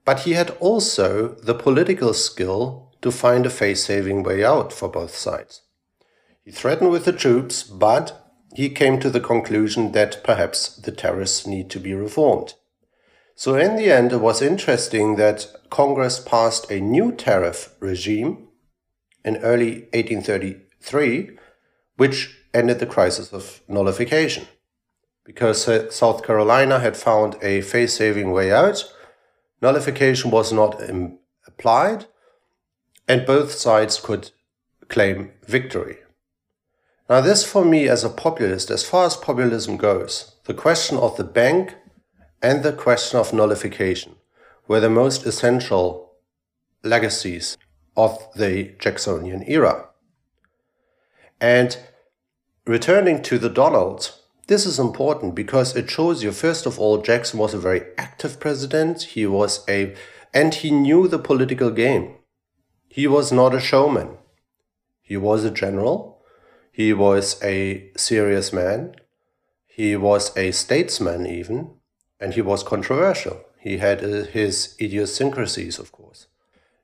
but 0.05 0.21
he 0.21 0.33
had 0.33 0.51
also 0.59 1.29
the 1.29 1.55
political 1.55 2.13
skill 2.13 2.93
to 3.01 3.11
find 3.11 3.45
a 3.45 3.49
face 3.49 3.85
saving 3.85 4.21
way 4.21 4.43
out 4.43 4.71
for 4.71 4.87
both 4.87 5.15
sides. 5.15 5.61
He 6.43 6.51
threatened 6.51 6.91
with 6.91 7.05
the 7.05 7.13
troops, 7.13 7.63
but 7.63 8.31
he 8.53 8.69
came 8.69 8.99
to 8.99 9.09
the 9.09 9.19
conclusion 9.19 9.93
that 9.93 10.23
perhaps 10.23 10.75
the 10.75 10.91
tariffs 10.91 11.47
need 11.47 11.69
to 11.71 11.79
be 11.79 11.93
reformed. 11.93 12.53
So 13.35 13.55
in 13.55 13.75
the 13.75 13.91
end, 13.91 14.11
it 14.11 14.17
was 14.17 14.41
interesting 14.41 15.15
that 15.15 15.47
Congress 15.69 16.19
passed 16.19 16.69
a 16.69 16.81
new 16.81 17.11
tariff 17.11 17.73
regime 17.79 18.49
in 19.23 19.37
early 19.37 19.87
1833, 19.93 21.37
which 21.97 22.38
ended 22.53 22.79
the 22.79 22.85
crisis 22.85 23.33
of 23.33 23.61
nullification. 23.67 24.47
Because 25.23 25.67
uh, 25.67 25.91
South 25.91 26.23
Carolina 26.25 26.79
had 26.79 26.97
found 26.97 27.37
a 27.41 27.61
face 27.61 27.95
saving 27.95 28.31
way 28.31 28.51
out, 28.51 28.83
nullification 29.61 30.31
was 30.31 30.51
not 30.51 30.89
um, 30.89 31.19
applied, 31.45 32.05
and 33.07 33.25
both 33.25 33.51
sides 33.51 33.99
could 33.99 34.31
claim 34.87 35.31
victory. 35.45 35.97
Now, 37.09 37.21
this 37.21 37.43
for 37.43 37.65
me 37.65 37.87
as 37.87 38.03
a 38.03 38.09
populist, 38.09 38.69
as 38.69 38.83
far 38.83 39.05
as 39.05 39.15
populism 39.15 39.77
goes, 39.77 40.35
the 40.45 40.53
question 40.53 40.97
of 40.97 41.17
the 41.17 41.23
bank 41.23 41.75
and 42.41 42.63
the 42.63 42.73
question 42.73 43.19
of 43.19 43.33
nullification 43.33 44.15
were 44.67 44.79
the 44.79 44.89
most 44.89 45.25
essential 45.25 46.13
legacies 46.83 47.57
of 47.97 48.27
the 48.35 48.75
Jacksonian 48.79 49.43
era. 49.47 49.89
And 51.41 51.77
returning 52.65 53.21
to 53.23 53.37
the 53.37 53.49
Donald, 53.49 54.11
this 54.47 54.65
is 54.65 54.79
important 54.79 55.35
because 55.35 55.75
it 55.75 55.89
shows 55.89 56.23
you, 56.23 56.31
first 56.31 56.65
of 56.65 56.79
all, 56.79 57.01
Jackson 57.01 57.39
was 57.39 57.53
a 57.53 57.59
very 57.59 57.83
active 57.97 58.39
president. 58.39 59.03
He 59.03 59.25
was 59.25 59.63
a, 59.69 59.95
and 60.33 60.53
he 60.55 60.71
knew 60.71 61.07
the 61.07 61.19
political 61.19 61.71
game. 61.71 62.15
He 62.87 63.07
was 63.07 63.31
not 63.31 63.53
a 63.53 63.59
showman. 63.59 64.17
He 65.01 65.17
was 65.17 65.43
a 65.43 65.51
general. 65.51 66.23
He 66.71 66.93
was 66.93 67.41
a 67.43 67.91
serious 67.95 68.51
man. 68.51 68.95
He 69.67 69.95
was 69.95 70.35
a 70.37 70.51
statesman, 70.51 71.25
even 71.25 71.71
and 72.19 72.33
he 72.33 72.41
was 72.41 72.63
controversial. 72.63 73.41
He 73.59 73.77
had 73.77 74.03
uh, 74.03 74.25
his 74.25 74.75
idiosyncrasies, 74.79 75.79
of 75.79 75.91
course. 75.91 76.27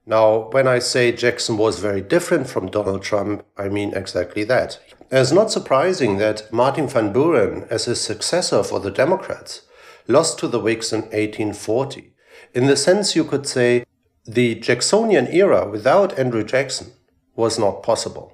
Now, 0.05 0.49
when 0.51 0.67
I 0.67 0.79
say 0.79 1.11
Jackson 1.11 1.57
was 1.57 1.79
very 1.79 2.01
different 2.01 2.47
from 2.47 2.69
Donald 2.69 3.01
Trump, 3.01 3.45
I 3.57 3.69
mean 3.69 3.93
exactly 3.93 4.43
that. 4.45 4.79
It's 5.11 5.31
not 5.31 5.51
surprising 5.51 6.17
that 6.17 6.51
Martin 6.51 6.87
van 6.87 7.13
Buren, 7.13 7.67
as 7.69 7.85
his 7.85 8.01
successor 8.01 8.63
for 8.63 8.79
the 8.79 8.89
Democrats, 8.89 9.61
lost 10.07 10.39
to 10.39 10.47
the 10.47 10.59
Whigs 10.59 10.91
in 10.91 11.01
1840. 11.01 12.11
In 12.55 12.65
the 12.65 12.75
sense 12.75 13.15
you 13.15 13.23
could 13.23 13.45
say 13.45 13.85
the 14.25 14.55
Jacksonian 14.55 15.27
era 15.27 15.69
without 15.69 16.17
Andrew 16.17 16.43
Jackson 16.43 16.91
was 17.35 17.59
not 17.59 17.83
possible. 17.83 18.33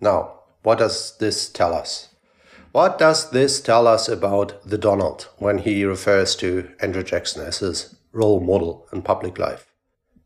Now, 0.00 0.40
what 0.62 0.78
does 0.78 1.16
this 1.18 1.48
tell 1.48 1.72
us? 1.72 2.08
What 2.72 2.98
does 2.98 3.30
this 3.30 3.60
tell 3.60 3.86
us 3.86 4.08
about 4.08 4.60
the 4.68 4.76
Donald 4.76 5.28
when 5.38 5.58
he 5.58 5.84
refers 5.84 6.34
to 6.36 6.68
Andrew 6.80 7.04
Jackson 7.04 7.46
as 7.46 7.60
his 7.60 7.94
role 8.12 8.40
model 8.40 8.88
in 8.92 9.02
public 9.02 9.38
life? 9.38 9.72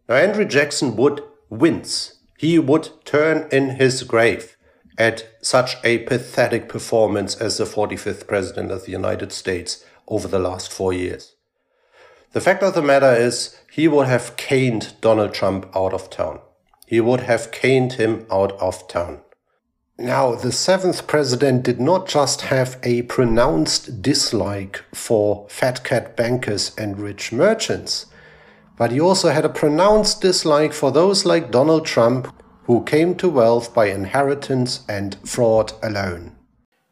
Now, 0.08 0.16
Andrew 0.16 0.46
Jackson 0.46 0.96
would 0.96 1.22
wince. 1.50 2.14
He 2.38 2.58
would 2.58 2.88
turn 3.04 3.46
in 3.52 3.76
his 3.76 4.02
grave 4.04 4.56
at 5.00 5.26
such 5.40 5.78
a 5.82 5.96
pathetic 6.00 6.68
performance 6.68 7.34
as 7.36 7.56
the 7.56 7.64
45th 7.64 8.26
President 8.26 8.70
of 8.70 8.84
the 8.84 8.92
United 8.92 9.32
States 9.32 9.82
over 10.06 10.28
the 10.28 10.38
last 10.38 10.70
four 10.70 10.92
years. 10.92 11.36
The 12.32 12.40
fact 12.42 12.62
of 12.62 12.74
the 12.74 12.82
matter 12.82 13.10
is, 13.10 13.56
he 13.72 13.88
would 13.88 14.06
have 14.08 14.36
caned 14.36 14.92
Donald 15.00 15.32
Trump 15.32 15.74
out 15.74 15.94
of 15.94 16.10
town. 16.10 16.40
He 16.86 17.00
would 17.00 17.20
have 17.20 17.50
caned 17.50 17.94
him 17.94 18.26
out 18.30 18.52
of 18.60 18.86
town. 18.88 19.22
Now, 19.96 20.34
the 20.34 20.52
seventh 20.52 21.06
president 21.06 21.62
did 21.62 21.80
not 21.80 22.06
just 22.06 22.42
have 22.42 22.78
a 22.82 23.00
pronounced 23.02 24.02
dislike 24.02 24.84
for 24.94 25.46
fat 25.48 25.82
cat 25.82 26.14
bankers 26.14 26.76
and 26.76 27.00
rich 27.00 27.32
merchants, 27.32 28.04
but 28.76 28.92
he 28.92 29.00
also 29.00 29.30
had 29.30 29.46
a 29.46 29.56
pronounced 29.62 30.20
dislike 30.20 30.74
for 30.74 30.92
those 30.92 31.24
like 31.24 31.50
Donald 31.50 31.86
Trump 31.86 32.34
who 32.70 32.84
came 32.84 33.16
to 33.16 33.28
wealth 33.28 33.74
by 33.74 33.86
inheritance 33.86 34.84
and 34.88 35.16
fraud 35.28 35.72
alone. 35.82 36.30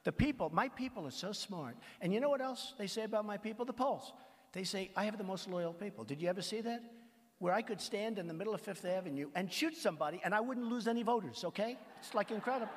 The 0.03 0.11
people, 0.11 0.51
my 0.53 0.69
people 0.71 1.07
are 1.07 1.13
so 1.13 1.31
smart. 1.31 1.77
And 2.01 2.13
you 2.13 2.19
know 2.19 2.29
what 2.29 2.41
else 2.41 2.75
they 2.77 2.89
say 2.89 3.05
about 3.05 3.25
my 3.25 3.37
people? 3.37 3.65
The 3.65 3.73
polls. 3.73 4.13
They 4.51 4.65
say, 4.65 4.91
I 4.97 5.05
have 5.05 5.19
the 5.19 5.23
most 5.23 5.49
loyal 5.49 5.73
people. 5.73 6.03
Did 6.03 6.21
you 6.21 6.29
ever 6.29 6.43
see 6.43 6.61
that? 6.63 6.83
Where 7.39 7.55
I 7.55 7.63
could 7.63 7.81
stand 7.81 8.19
in 8.19 8.27
the 8.27 8.35
middle 8.35 8.55
of 8.55 8.61
Fifth 8.61 8.85
Avenue 8.85 9.29
and 9.37 9.53
shoot 9.53 9.77
somebody 9.77 10.21
and 10.25 10.35
I 10.35 10.41
wouldn't 10.41 10.67
lose 10.67 10.89
any 10.89 11.05
voters, 11.05 11.45
okay? 11.45 11.79
It's 12.01 12.13
like 12.13 12.33
incredible. 12.33 12.73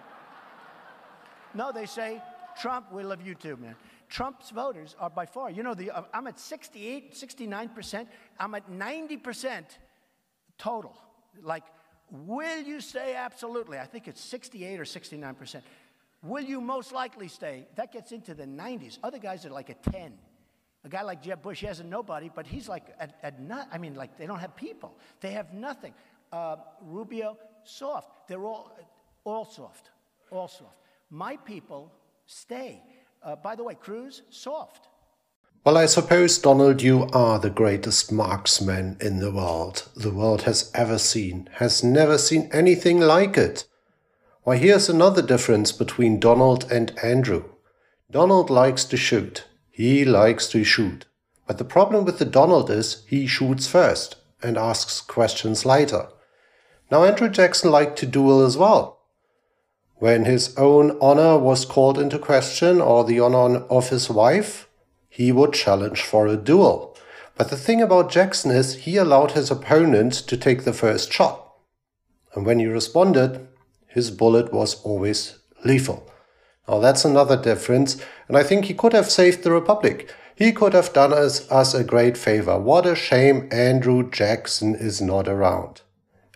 No, 1.56 1.72
they 1.72 1.88
say, 1.88 2.22
Trump, 2.62 2.94
we 2.94 3.02
love 3.02 3.26
you 3.26 3.34
too, 3.34 3.58
man. 3.58 3.74
Trump's 4.10 4.52
voters 4.52 4.96
are 5.00 5.10
by 5.10 5.26
far, 5.26 5.50
you 5.50 5.64
know, 5.64 5.74
the, 5.74 5.90
uh, 5.90 6.04
I'm 6.14 6.28
at 6.28 6.40
68, 6.40 7.16
69%. 7.16 8.06
I'm 8.40 8.54
at 8.54 8.70
90% 8.70 9.64
total. 10.60 10.96
Like, 11.42 11.64
will 12.12 12.62
you 12.62 12.82
stay? 12.82 13.16
Absolutely. 13.16 13.80
I 13.80 13.86
think 13.86 14.08
it's 14.08 14.22
68 14.22 14.80
or 14.80 14.84
69%. 14.84 15.62
Will 16.24 16.44
you 16.44 16.62
most 16.62 16.92
likely 16.92 17.28
stay? 17.28 17.68
That 17.76 17.92
gets 17.92 18.12
into 18.12 18.34
the 18.34 18.46
90s. 18.46 19.00
Other 19.04 19.18
guys 19.18 19.46
are 19.46 19.50
like 19.50 19.70
a 19.70 19.74
10. 19.92 20.14
A 20.84 20.90
guy 20.90 21.04
like 21.04 21.22
Jeb 21.22 21.42
Bush, 21.42 21.60
he 21.60 21.68
has 21.68 21.80
a 21.80 21.84
nobody, 21.84 22.30
but 22.34 22.48
he's 22.48 22.68
like 22.68 22.86
at, 23.00 23.16
at 23.22 23.40
not, 23.40 23.68
I 23.72 23.78
mean, 23.78 23.96
like 23.96 24.18
they 24.18 24.26
don't 24.26 24.40
have 24.40 24.56
people. 24.56 24.98
They 25.20 25.32
have 25.32 25.54
nothing. 25.54 25.94
Uh, 26.32 26.58
Rubio, 26.82 27.38
soft. 27.64 28.28
They're 28.28 28.46
all, 28.46 28.72
all 29.24 29.46
soft, 29.46 29.92
all 30.32 30.48
soft. 30.48 30.78
My 31.10 31.38
people 31.38 31.92
stay. 32.26 32.82
Uh, 33.22 33.36
by 33.36 33.56
the 33.56 33.64
way, 33.64 33.76
Cruz, 33.76 34.24
soft. 34.30 34.88
Well, 35.64 35.78
I 35.78 35.86
suppose, 35.86 36.40
Donald, 36.40 36.82
you 36.82 37.08
are 37.14 37.38
the 37.38 37.52
greatest 37.52 38.12
marksman 38.12 38.98
in 39.00 39.20
the 39.20 39.32
world 39.32 39.88
the 39.96 40.10
world 40.10 40.42
has 40.44 40.72
ever 40.74 40.98
seen, 40.98 41.48
has 41.58 41.84
never 41.84 42.18
seen 42.18 42.50
anything 42.52 43.00
like 43.00 43.38
it. 43.38 43.66
Why, 44.42 44.58
here's 44.58 44.90
another 44.90 45.22
difference 45.22 45.72
between 45.72 46.20
Donald 46.20 46.66
and 46.72 46.98
Andrew. 47.04 47.44
Donald 48.10 48.50
likes 48.50 48.86
to 48.86 48.98
shoot. 48.98 49.46
He 49.70 50.04
likes 50.04 50.48
to 50.48 50.64
shoot. 50.64 51.06
But 51.46 51.60
the 51.60 51.64
problem 51.64 52.06
with 52.06 52.18
the 52.18 52.26
Donald 52.26 52.72
is 52.72 53.04
he 53.08 53.28
shoots 53.28 53.68
first 53.68 54.16
and 54.42 54.58
asks 54.58 55.00
questions 55.00 55.64
later. 55.64 56.08
Now, 56.90 57.04
Andrew 57.04 57.30
Jackson 57.30 57.70
liked 57.70 58.00
to 58.00 58.08
duel 58.08 58.44
as 58.44 58.58
well. 58.58 59.02
When 59.98 60.26
his 60.26 60.58
own 60.58 60.98
honor 61.00 61.38
was 61.38 61.66
called 61.66 62.00
into 62.00 62.18
question 62.18 62.82
or 62.82 63.04
the 63.04 63.20
honor 63.20 63.60
of 63.70 63.90
his 63.90 64.10
wife, 64.10 64.68
he 65.14 65.30
would 65.34 65.52
challenge 65.52 66.02
for 66.02 66.26
a 66.26 66.38
duel. 66.38 66.98
But 67.36 67.50
the 67.50 67.58
thing 67.58 67.82
about 67.82 68.10
Jackson 68.10 68.50
is 68.50 68.86
he 68.86 68.96
allowed 68.96 69.32
his 69.32 69.52
opponent 69.52 70.14
to 70.14 70.38
take 70.38 70.64
the 70.64 70.72
first 70.72 71.12
shot. 71.12 71.54
And 72.34 72.46
when 72.46 72.60
he 72.60 72.66
responded, 72.66 73.46
his 73.88 74.10
bullet 74.10 74.54
was 74.54 74.82
always 74.84 75.38
lethal. 75.66 76.10
Now 76.66 76.80
that's 76.80 77.04
another 77.04 77.36
difference, 77.36 77.98
and 78.30 78.38
I 78.38 78.44
think 78.44 78.66
he 78.66 78.74
could 78.74 78.94
have 78.94 79.12
saved 79.12 79.44
the 79.44 79.52
Republic. 79.52 80.10
He 80.34 80.54
could 80.54 80.74
have 80.74 80.94
done 80.94 81.12
us, 81.12 81.50
us 81.52 81.74
a 81.74 81.84
great 81.84 82.18
favor. 82.18 82.58
What 82.58 82.86
a 82.86 82.96
shame 82.96 83.50
Andrew 83.52 84.10
Jackson 84.10 84.76
is 84.76 85.02
not 85.02 85.28
around. 85.28 85.82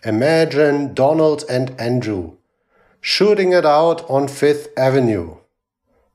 Imagine 0.04 0.92
Donald 0.92 1.44
and 1.48 1.74
Andrew 1.80 2.36
shooting 3.00 3.52
it 3.52 3.64
out 3.64 4.04
on 4.10 4.28
Fifth 4.28 4.68
Avenue. 4.76 5.36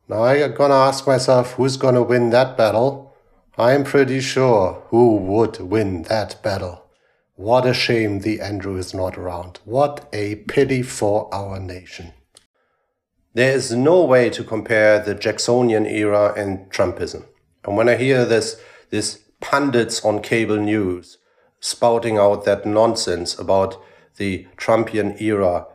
Now 0.08 0.24
I'm 0.24 0.54
gonna 0.54 0.76
ask 0.76 1.08
myself 1.08 1.54
who's 1.54 1.78
gonna 1.78 2.04
win 2.04 2.30
that 2.32 2.58
battle. 2.58 3.16
I'm 3.58 3.84
pretty 3.84 4.22
sure 4.22 4.84
who 4.88 5.16
would 5.18 5.60
win 5.60 6.04
that 6.04 6.42
battle. 6.42 6.86
What 7.36 7.66
a 7.66 7.74
shame 7.74 8.20
the 8.20 8.40
Andrew 8.42 8.78
is 8.78 8.94
not 8.94 9.18
around. 9.18 9.60
What 9.66 10.08
a 10.14 10.36
pity 10.36 10.82
for 10.84 11.34
our 11.34 11.60
nation. 11.60 12.14
There 13.34 13.54
is 13.54 13.72
no 13.72 14.04
way 14.04 14.30
to 14.32 14.44
compare 14.44 15.00
the 15.00 15.16
Jacksonian 15.16 15.86
era 15.86 16.34
and 16.36 16.70
Trumpism. 16.70 17.26
And 17.64 17.78
when 17.78 17.88
I 17.88 17.96
hear 17.96 18.26
this, 18.26 18.62
this 18.90 19.20
pundits 19.40 20.04
on 20.04 20.22
cable 20.22 20.58
news 20.58 21.18
spouting 21.60 22.18
out 22.18 22.44
that 22.44 22.66
nonsense 22.66 23.38
about 23.38 23.82
the 24.18 24.48
Trumpian 24.58 25.20
era 25.22 25.68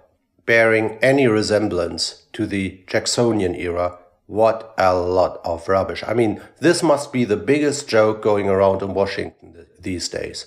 bearing 0.44 0.98
any 1.02 1.26
resemblance 1.26 2.26
to 2.32 2.46
the 2.46 2.84
Jacksonian 2.86 3.54
era, 3.54 3.98
what 4.26 4.74
a 4.76 4.94
lot 4.94 5.40
of 5.44 5.68
rubbish. 5.68 6.02
I 6.06 6.14
mean, 6.14 6.40
this 6.60 6.82
must 6.82 7.12
be 7.12 7.24
the 7.24 7.36
biggest 7.36 7.88
joke 7.88 8.22
going 8.22 8.48
around 8.48 8.82
in 8.82 8.94
Washington 8.94 9.66
these 9.80 10.08
days. 10.08 10.46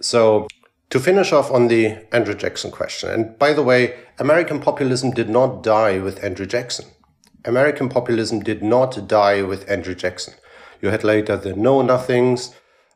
So, 0.00 0.48
to 0.90 1.00
finish 1.00 1.32
off 1.32 1.50
on 1.50 1.68
the 1.68 1.96
Andrew 2.12 2.34
Jackson 2.34 2.70
question, 2.70 3.10
and 3.10 3.38
by 3.38 3.52
the 3.52 3.62
way, 3.62 3.94
American 4.18 4.60
populism 4.60 5.10
did 5.10 5.28
not 5.28 5.62
die 5.62 5.98
with 5.98 6.22
Andrew 6.22 6.46
Jackson. 6.46 6.86
American 7.44 7.88
populism 7.88 8.40
did 8.40 8.62
not 8.62 9.08
die 9.08 9.42
with 9.42 9.68
Andrew 9.70 9.94
Jackson. 9.94 10.34
You 10.80 10.90
had 10.90 11.04
later 11.04 11.36
the 11.36 11.54
Know 11.54 11.82
Nothings, 11.82 12.54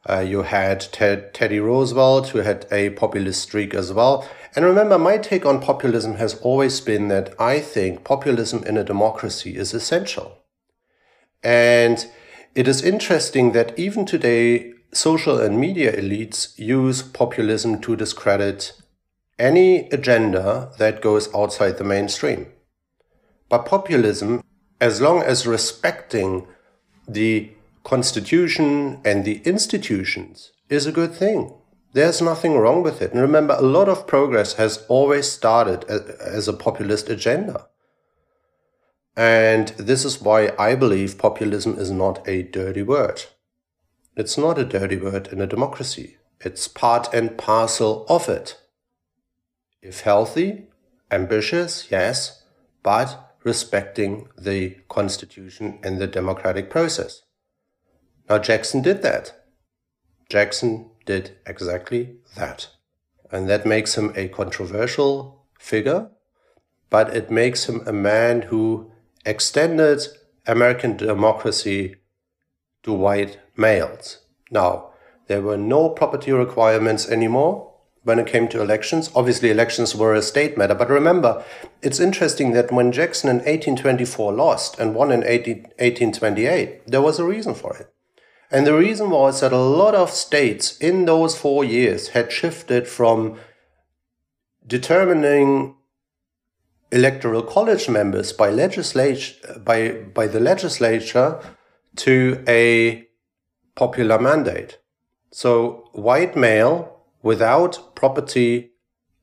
uh, 0.09 0.21
you 0.21 0.43
had 0.43 0.81
Ted, 0.93 1.35
Teddy 1.35 1.59
Roosevelt, 1.59 2.29
who 2.29 2.39
had 2.39 2.67
a 2.71 2.91
populist 2.91 3.43
streak 3.43 3.75
as 3.75 3.93
well. 3.93 4.29
And 4.57 4.65
remember, 4.65 4.99
my 4.99 5.19
take 5.19 5.45
on 5.45 5.61
populism 5.61 6.15
has 6.15 6.35
always 6.41 6.81
been 6.81 7.09
that 7.09 7.39
I 7.39 7.61
think 7.61 8.05
populism 8.05 8.65
in 8.65 8.79
a 8.79 8.85
democracy 8.85 9.55
is 9.55 9.75
essential. 9.75 10.39
And 11.43 12.07
it 12.55 12.67
is 12.67 12.83
interesting 12.83 13.53
that 13.53 13.79
even 13.79 14.07
today, 14.07 14.73
social 14.93 15.39
and 15.39 15.61
media 15.61 15.93
elites 15.93 16.59
use 16.59 17.03
populism 17.03 17.83
to 17.83 17.97
discredit 17.97 18.73
any 19.39 19.91
agenda 19.91 20.73
that 20.79 21.03
goes 21.03 21.33
outside 21.35 21.77
the 21.77 21.85
mainstream. 21.85 22.47
But 23.51 23.67
populism, 23.67 24.43
as 24.81 25.03
long 25.03 25.21
as 25.21 25.47
respecting 25.47 26.47
the 27.07 27.53
constitution 27.85 29.03
and 29.05 29.27
the 29.27 29.43
institutions 29.45 30.53
is 30.71 30.87
a 30.87 30.93
good 30.93 31.15
thing. 31.15 31.53
There's 31.97 32.21
nothing 32.21 32.59
wrong 32.59 32.83
with 32.83 33.01
it. 33.01 33.13
And 33.13 33.23
remember, 33.23 33.55
a 33.55 33.63
lot 33.63 33.89
of 33.89 34.07
progress 34.07 34.53
has 34.57 34.85
always 34.87 35.33
started 35.33 35.85
as 35.85 36.47
a 36.47 36.53
populist 36.53 37.09
agenda. 37.09 37.69
And 39.17 39.69
this 39.79 40.05
is 40.05 40.21
why 40.21 40.53
I 40.59 40.75
believe 40.75 41.17
populism 41.17 41.79
is 41.79 41.91
not 41.91 42.23
a 42.29 42.43
dirty 42.43 42.83
word. 42.83 43.25
It's 44.15 44.37
not 44.37 44.59
a 44.59 44.65
dirty 44.67 44.99
word 44.99 45.29
in 45.29 45.41
a 45.41 45.47
democracy. 45.47 46.19
It's 46.39 46.69
part 46.69 47.15
and 47.15 47.39
parcel 47.39 48.05
of 48.11 48.29
it. 48.29 48.61
If 49.81 50.01
healthy, 50.03 50.67
ambitious, 51.11 51.91
yes, 51.91 52.43
but 52.83 53.39
respecting 53.43 54.29
the 54.37 54.77
constitution 54.91 55.79
and 55.83 55.99
the 55.99 56.07
democratic 56.07 56.69
process. 56.69 57.23
Now, 58.29 58.37
Jackson 58.39 58.83
did 58.83 59.01
that. 59.01 59.47
Jackson 60.29 60.91
did 61.07 61.37
exactly 61.47 62.17
that. 62.37 62.69
And 63.31 63.49
that 63.49 63.65
makes 63.65 63.97
him 63.97 64.13
a 64.15 64.29
controversial 64.29 65.47
figure, 65.59 66.11
but 66.91 67.17
it 67.17 67.31
makes 67.31 67.69
him 67.69 67.83
a 67.87 67.93
man 67.93 68.43
who 68.43 68.93
extended 69.25 70.03
American 70.47 70.97
democracy 70.97 71.97
to 72.83 72.93
white 72.93 73.39
males. 73.57 74.19
Now, 74.51 74.91
there 75.27 75.43
were 75.43 75.57
no 75.57 75.89
property 75.89 76.31
requirements 76.31 77.09
anymore 77.09 77.73
when 78.05 78.21
it 78.21 78.29
came 78.29 78.47
to 78.49 78.63
elections. 78.63 79.11
Obviously, 79.17 79.51
elections 79.51 79.97
were 79.97 80.15
a 80.15 80.23
state 80.23 80.57
matter, 80.57 80.75
but 80.75 80.89
remember, 80.89 81.45
it's 81.83 81.99
interesting 81.99 82.53
that 82.53 82.71
when 82.71 82.93
Jackson 82.93 83.29
in 83.29 83.39
1824 83.39 84.33
lost 84.33 84.79
and 84.79 84.95
won 84.95 85.11
in 85.11 85.25
18, 85.25 85.63
1828, 85.79 86.87
there 86.87 87.03
was 87.03 87.19
a 87.19 87.25
reason 87.25 87.55
for 87.55 87.77
it. 87.77 87.93
And 88.51 88.67
the 88.67 88.75
reason 88.75 89.11
was 89.11 89.41
that 89.41 89.53
a 89.53 89.59
lot 89.59 89.95
of 89.95 90.11
states 90.11 90.77
in 90.79 91.05
those 91.05 91.37
four 91.37 91.65
years 91.65 92.09
had 92.09 92.31
shifted 92.31 92.87
from 92.87 93.39
determining 94.67 95.77
electoral 96.93 97.43
college 97.43 97.89
members 97.89 98.33
by 98.33 98.49
legislature 98.49 99.61
by 99.65 99.91
by 99.91 100.27
the 100.27 100.39
legislature 100.39 101.41
to 101.97 102.45
a 102.47 103.07
popular 103.75 104.19
mandate. 104.19 104.79
So 105.33 105.91
white 105.93 106.37
male 106.37 107.03
without 107.23 107.97
property 107.97 108.71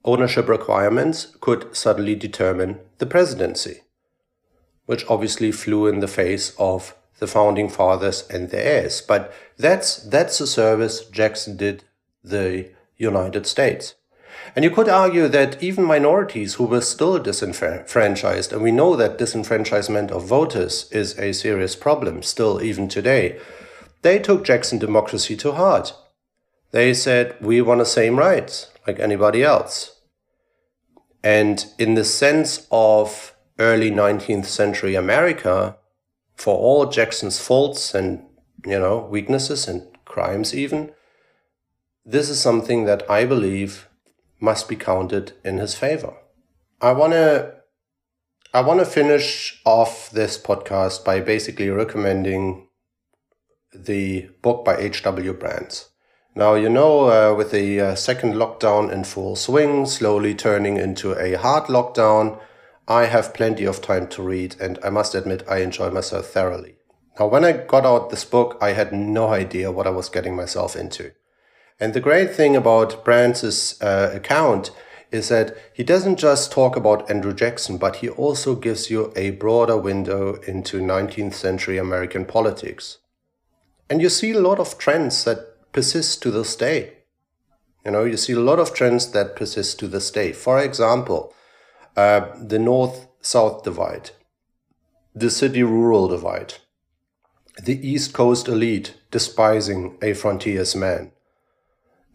ownership 0.03 0.49
requirements 0.49 1.35
could 1.39 1.75
suddenly 1.75 2.15
determine 2.15 2.79
the 2.97 3.05
presidency, 3.05 3.81
which 4.85 5.05
obviously 5.07 5.51
flew 5.51 5.87
in 5.87 6.01
the 6.01 6.07
face 6.07 6.53
of 6.59 6.95
the 7.23 7.27
founding 7.27 7.69
fathers 7.69 8.27
and 8.29 8.49
their 8.49 8.65
heirs. 8.65 9.01
But 9.01 9.33
that's 9.57 9.95
that's 9.95 10.41
a 10.41 10.45
service 10.61 11.05
Jackson 11.05 11.55
did 11.55 11.85
the 12.21 12.69
United 12.97 13.45
States. 13.47 13.95
And 14.55 14.65
you 14.65 14.71
could 14.71 14.89
argue 14.89 15.29
that 15.29 15.63
even 15.63 15.85
minorities 15.85 16.55
who 16.55 16.65
were 16.65 16.81
still 16.81 17.17
disenfranchised, 17.19 18.51
and 18.51 18.61
we 18.61 18.71
know 18.71 18.97
that 18.97 19.17
disenfranchisement 19.17 20.11
of 20.11 20.27
voters 20.27 20.91
is 20.91 21.17
a 21.17 21.31
serious 21.31 21.77
problem 21.77 22.23
still 22.23 22.61
even 22.61 22.89
today, 22.89 23.39
they 24.01 24.19
took 24.19 24.43
Jackson 24.43 24.79
democracy 24.79 25.37
to 25.37 25.53
heart. 25.53 25.93
They 26.71 26.93
said, 26.93 27.37
we 27.39 27.61
want 27.61 27.79
the 27.79 27.85
same 27.85 28.19
rights 28.19 28.69
like 28.85 28.99
anybody 28.99 29.43
else. 29.43 30.01
And 31.23 31.65
in 31.79 31.93
the 31.93 32.03
sense 32.03 32.67
of 32.69 33.33
early 33.59 33.91
19th 33.91 34.47
century 34.47 34.95
America, 34.95 35.77
for 36.35 36.57
all 36.57 36.85
Jackson's 36.87 37.39
faults 37.39 37.93
and, 37.93 38.25
you 38.65 38.79
know, 38.79 38.99
weaknesses 38.99 39.67
and 39.67 39.87
crimes 40.05 40.53
even, 40.53 40.91
this 42.05 42.29
is 42.29 42.39
something 42.39 42.85
that 42.85 43.09
I 43.09 43.25
believe 43.25 43.87
must 44.39 44.67
be 44.67 44.75
counted 44.75 45.33
in 45.43 45.57
his 45.57 45.75
favor. 45.75 46.13
I 46.81 46.91
want 46.91 47.13
to 47.13 47.53
I 48.55 48.61
want 48.61 48.81
to 48.81 48.85
finish 48.85 49.61
off 49.65 50.11
this 50.11 50.37
podcast 50.37 51.03
by 51.03 51.21
basically 51.21 51.69
recommending 51.69 52.67
the 53.73 54.29
book 54.43 54.63
by 54.63 54.77
H.W. 54.77 55.33
Brands. 55.33 55.89
Now, 56.35 56.53
you 56.53 56.69
know, 56.69 57.09
uh, 57.09 57.35
with 57.35 57.49
the 57.51 57.79
uh, 57.79 57.95
second 57.95 58.35
lockdown 58.35 58.91
in 58.91 59.05
full 59.05 59.35
swing, 59.35 59.87
slowly 59.87 60.35
turning 60.35 60.77
into 60.77 61.13
a 61.13 61.33
hard 61.33 61.63
lockdown, 61.63 62.39
I 62.87 63.05
have 63.05 63.33
plenty 63.33 63.65
of 63.65 63.81
time 63.81 64.07
to 64.07 64.21
read, 64.21 64.55
and 64.59 64.77
I 64.83 64.89
must 64.89 65.15
admit, 65.15 65.43
I 65.49 65.59
enjoy 65.59 65.89
myself 65.89 66.27
thoroughly. 66.27 66.75
Now, 67.17 67.27
when 67.27 67.45
I 67.45 67.53
got 67.53 67.85
out 67.85 68.09
this 68.09 68.25
book, 68.25 68.57
I 68.61 68.73
had 68.73 68.91
no 68.91 69.27
idea 69.29 69.71
what 69.71 69.87
I 69.87 69.91
was 69.91 70.09
getting 70.09 70.35
myself 70.35 70.75
into. 70.75 71.11
And 71.79 71.93
the 71.93 71.99
great 71.99 72.35
thing 72.35 72.55
about 72.55 73.05
Brands' 73.05 73.81
uh, 73.81 74.11
account 74.13 74.71
is 75.11 75.29
that 75.29 75.55
he 75.73 75.83
doesn't 75.83 76.17
just 76.17 76.51
talk 76.51 76.75
about 76.75 77.09
Andrew 77.09 77.33
Jackson, 77.33 77.77
but 77.77 77.97
he 77.97 78.09
also 78.09 78.55
gives 78.55 78.89
you 78.89 79.13
a 79.15 79.31
broader 79.31 79.77
window 79.77 80.35
into 80.47 80.81
19th 80.81 81.35
century 81.35 81.77
American 81.77 82.25
politics. 82.25 82.97
And 83.89 84.01
you 84.01 84.09
see 84.09 84.31
a 84.31 84.39
lot 84.39 84.59
of 84.59 84.77
trends 84.77 85.23
that 85.25 85.71
persist 85.71 86.21
to 86.23 86.31
this 86.31 86.55
day. 86.55 86.93
You 87.85 87.91
know, 87.91 88.05
you 88.05 88.17
see 88.17 88.33
a 88.33 88.39
lot 88.39 88.59
of 88.59 88.73
trends 88.73 89.11
that 89.11 89.35
persist 89.35 89.77
to 89.79 89.87
this 89.87 90.09
day. 90.09 90.31
For 90.31 90.59
example, 90.59 91.33
uh, 91.95 92.27
the 92.41 92.59
north 92.59 93.07
south 93.21 93.63
divide, 93.63 94.11
the 95.13 95.29
city 95.29 95.63
rural 95.63 96.07
divide, 96.07 96.55
the 97.61 97.87
East 97.87 98.13
Coast 98.13 98.47
elite 98.47 98.95
despising 99.11 99.97
a 100.01 100.13
frontiersman, 100.13 101.11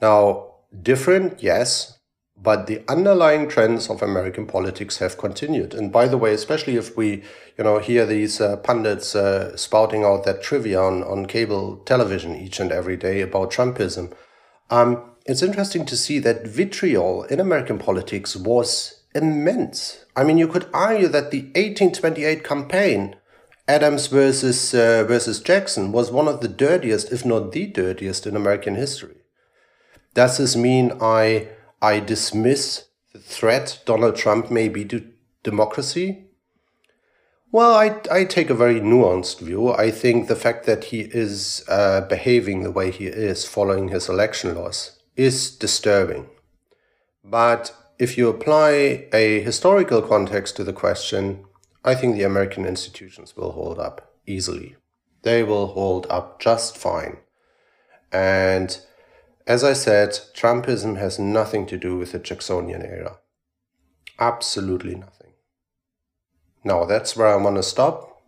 now, 0.01 0.55
different, 0.83 1.43
yes, 1.43 1.99
but 2.41 2.67
the 2.67 2.83
underlying 2.89 3.49
trends 3.49 3.91
of 3.91 4.01
American 4.01 4.47
politics 4.47 4.99
have 4.99 5.19
continued. 5.19 5.75
And 5.75 5.91
by 5.91 6.07
the 6.07 6.19
way, 6.19 6.33
especially 6.33 6.77
if 6.77 6.97
we, 6.97 7.25
you 7.57 7.65
know, 7.65 7.81
hear 7.81 8.07
these 8.07 8.41
uh, 8.41 8.59
pundits 8.59 9.17
uh, 9.17 9.57
spouting 9.57 10.05
out 10.05 10.25
that 10.25 10.43
trivia 10.43 10.81
on, 10.81 11.03
on 11.03 11.27
cable 11.27 11.79
television 11.79 12.37
each 12.37 12.61
and 12.61 12.71
every 12.71 12.97
day 12.97 13.21
about 13.21 13.51
Trumpism, 13.51 14.13
um, 14.71 15.03
it's 15.27 15.43
interesting 15.43 15.85
to 15.87 15.97
see 15.97 16.21
that 16.21 16.47
vitriol 16.47 17.25
in 17.25 17.41
American 17.41 17.79
politics 17.79 18.37
was 18.37 18.98
immense. 19.15 20.05
I 20.17 20.25
mean, 20.25 20.39
you 20.39 20.49
could 20.49 20.69
argue 20.73 21.09
that 21.09 21.31
the 21.31 21.43
1828 21.55 22.45
campaign, 22.45 23.17
Adams 23.67 24.07
versus 24.07 24.75
uh, 24.75 25.05
versus 25.05 25.41
Jackson, 25.41 25.93
was 25.93 26.11
one 26.11 26.29
of 26.29 26.41
the 26.41 26.49
dirtiest, 26.49 27.13
if 27.13 27.25
not 27.25 27.53
the 27.53 27.67
dirtiest, 27.67 28.27
in 28.27 28.37
American 28.37 28.75
history. 28.75 29.17
Does 30.15 30.39
this 30.39 30.57
mean 30.57 30.93
I 31.01 31.49
I 31.81 32.01
dismiss 32.01 32.87
the 33.13 33.19
threat 33.21 33.81
Donald 33.85 34.17
Trump 34.17 34.51
may 34.51 34.69
be 34.69 34.85
to 34.87 35.05
democracy? 35.43 36.25
Well, 37.51 37.75
I, 37.75 38.01
I 38.11 38.25
take 38.25 38.51
a 38.51 38.55
very 38.55 38.79
nuanced 38.79 39.41
view. 39.41 39.71
I 39.73 39.91
think 39.91 40.29
the 40.29 40.37
fact 40.37 40.67
that 40.67 40.85
he 40.85 41.01
is 41.01 41.65
uh, 41.67 42.03
behaving 42.03 42.63
the 42.63 42.71
way 42.71 42.91
he 42.91 43.07
is 43.07 43.47
following 43.47 43.89
his 43.89 44.09
election 44.09 44.55
loss 44.55 44.99
is 45.17 45.51
disturbing. 45.51 46.29
But 47.25 47.73
if 47.99 48.17
you 48.17 48.29
apply 48.29 49.07
a 49.13 49.41
historical 49.41 50.03
context 50.03 50.57
to 50.57 50.65
the 50.65 50.73
question, 50.73 51.45
I 51.85 51.95
think 51.95 52.15
the 52.15 52.23
American 52.23 52.65
institutions 52.65 53.37
will 53.37 53.53
hold 53.53 53.79
up 53.79 54.15
easily. 54.27 54.77
They 55.23 55.43
will 55.43 55.69
hold 55.69 56.07
up 56.09 56.41
just 56.41 56.77
fine. 56.77 57.19
And 58.13 58.79
as 59.47 59.65
I 59.65 59.73
said, 59.73 60.11
Trumpism 60.35 60.97
has 60.99 61.19
nothing 61.19 61.67
to 61.67 61.77
do 61.77 61.97
with 61.97 62.13
the 62.13 62.19
Jacksonian 62.19 62.83
era. 62.83 63.19
Absolutely 64.19 64.95
nothing. 64.95 65.33
Now, 66.65 66.85
that's 66.85 67.17
where 67.17 67.29
I 67.29 67.37
want 67.37 67.57
to 67.57 67.63
stop. 67.63 68.21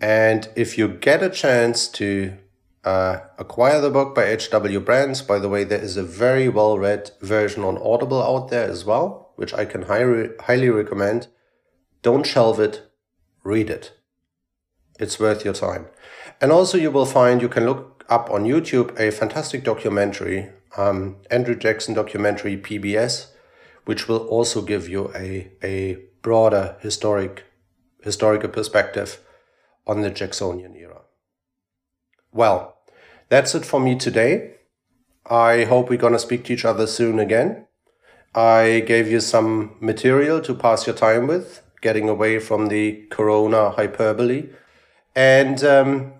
And 0.00 0.48
if 0.56 0.76
you 0.76 0.88
get 0.88 1.22
a 1.22 1.30
chance 1.30 1.86
to 1.88 2.36
uh, 2.84 3.20
acquire 3.38 3.80
the 3.80 3.90
book 3.90 4.14
by 4.14 4.24
H.W. 4.24 4.80
Brands, 4.80 5.22
by 5.22 5.38
the 5.38 5.48
way, 5.48 5.64
there 5.64 5.80
is 5.80 5.96
a 5.96 6.02
very 6.02 6.48
well 6.48 6.78
read 6.78 7.10
version 7.20 7.64
on 7.64 7.78
Audible 7.78 8.22
out 8.22 8.50
there 8.50 8.68
as 8.68 8.84
well, 8.84 9.32
which 9.36 9.54
I 9.54 9.64
can 9.64 9.82
highly, 9.82 10.30
highly 10.40 10.68
recommend. 10.68 11.28
Don't 12.02 12.26
shelve 12.26 12.60
it, 12.60 12.90
read 13.42 13.70
it. 13.70 13.92
It's 15.00 15.18
worth 15.18 15.44
your 15.44 15.54
time. 15.54 15.86
And 16.40 16.52
also, 16.52 16.76
you 16.76 16.90
will 16.90 17.06
find 17.06 17.40
you 17.40 17.48
can 17.48 17.64
look 17.64 18.04
up 18.08 18.30
on 18.30 18.44
YouTube 18.44 18.98
a 19.00 19.10
fantastic 19.10 19.64
documentary, 19.64 20.50
um, 20.76 21.16
Andrew 21.30 21.54
Jackson 21.54 21.94
documentary 21.94 22.56
PBS, 22.56 23.28
which 23.86 24.08
will 24.08 24.26
also 24.26 24.60
give 24.60 24.88
you 24.88 25.10
a, 25.14 25.50
a 25.62 25.98
broader 26.22 26.76
historic 26.80 27.44
historical 28.02 28.50
perspective 28.50 29.20
on 29.86 30.02
the 30.02 30.10
Jacksonian 30.10 30.76
era. 30.76 31.00
Well, 32.30 32.73
that's 33.34 33.54
it 33.54 33.64
for 33.64 33.80
me 33.80 33.96
today. 33.96 34.54
I 35.26 35.64
hope 35.64 35.90
we're 35.90 36.04
going 36.06 36.12
to 36.12 36.18
speak 36.18 36.44
to 36.44 36.52
each 36.52 36.64
other 36.64 36.86
soon 36.86 37.18
again. 37.18 37.66
I 38.34 38.82
gave 38.86 39.10
you 39.10 39.20
some 39.20 39.76
material 39.80 40.40
to 40.42 40.54
pass 40.54 40.86
your 40.86 40.96
time 40.96 41.26
with, 41.26 41.62
getting 41.80 42.08
away 42.08 42.38
from 42.38 42.68
the 42.68 43.06
corona 43.10 43.70
hyperbole. 43.70 44.50
And 45.14 45.62
um, 45.64 46.12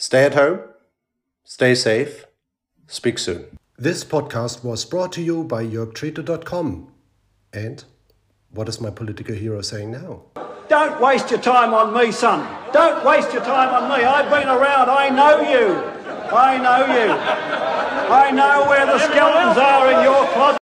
Stay 0.00 0.24
at 0.24 0.32
home, 0.32 0.60
stay 1.44 1.74
safe, 1.74 2.24
speak 2.86 3.18
soon. 3.18 3.58
This 3.76 4.02
podcast 4.02 4.64
was 4.64 4.86
brought 4.86 5.12
to 5.12 5.20
you 5.20 5.44
by 5.44 5.62
YorkTreater.com. 5.62 6.90
And 7.52 7.84
what 8.48 8.66
is 8.70 8.80
my 8.80 8.88
political 8.88 9.34
hero 9.34 9.60
saying 9.60 9.90
now? 9.90 10.22
Don't 10.70 11.00
waste 11.00 11.32
your 11.32 11.40
time 11.40 11.74
on 11.74 11.92
me, 11.92 12.12
son. 12.12 12.46
Don't 12.72 13.04
waste 13.04 13.32
your 13.32 13.42
time 13.42 13.70
on 13.70 13.88
me. 13.88 14.04
I've 14.04 14.30
been 14.30 14.46
around. 14.46 14.88
I 14.88 15.08
know 15.08 15.40
you. 15.40 15.74
I 16.32 16.58
know 16.58 16.86
you. 16.86 17.10
I 18.08 18.30
know 18.30 18.68
where 18.68 18.86
the 18.86 19.00
skeletons 19.00 19.58
are 19.58 19.90
in 19.90 20.04
your 20.04 20.24
closet. 20.32 20.59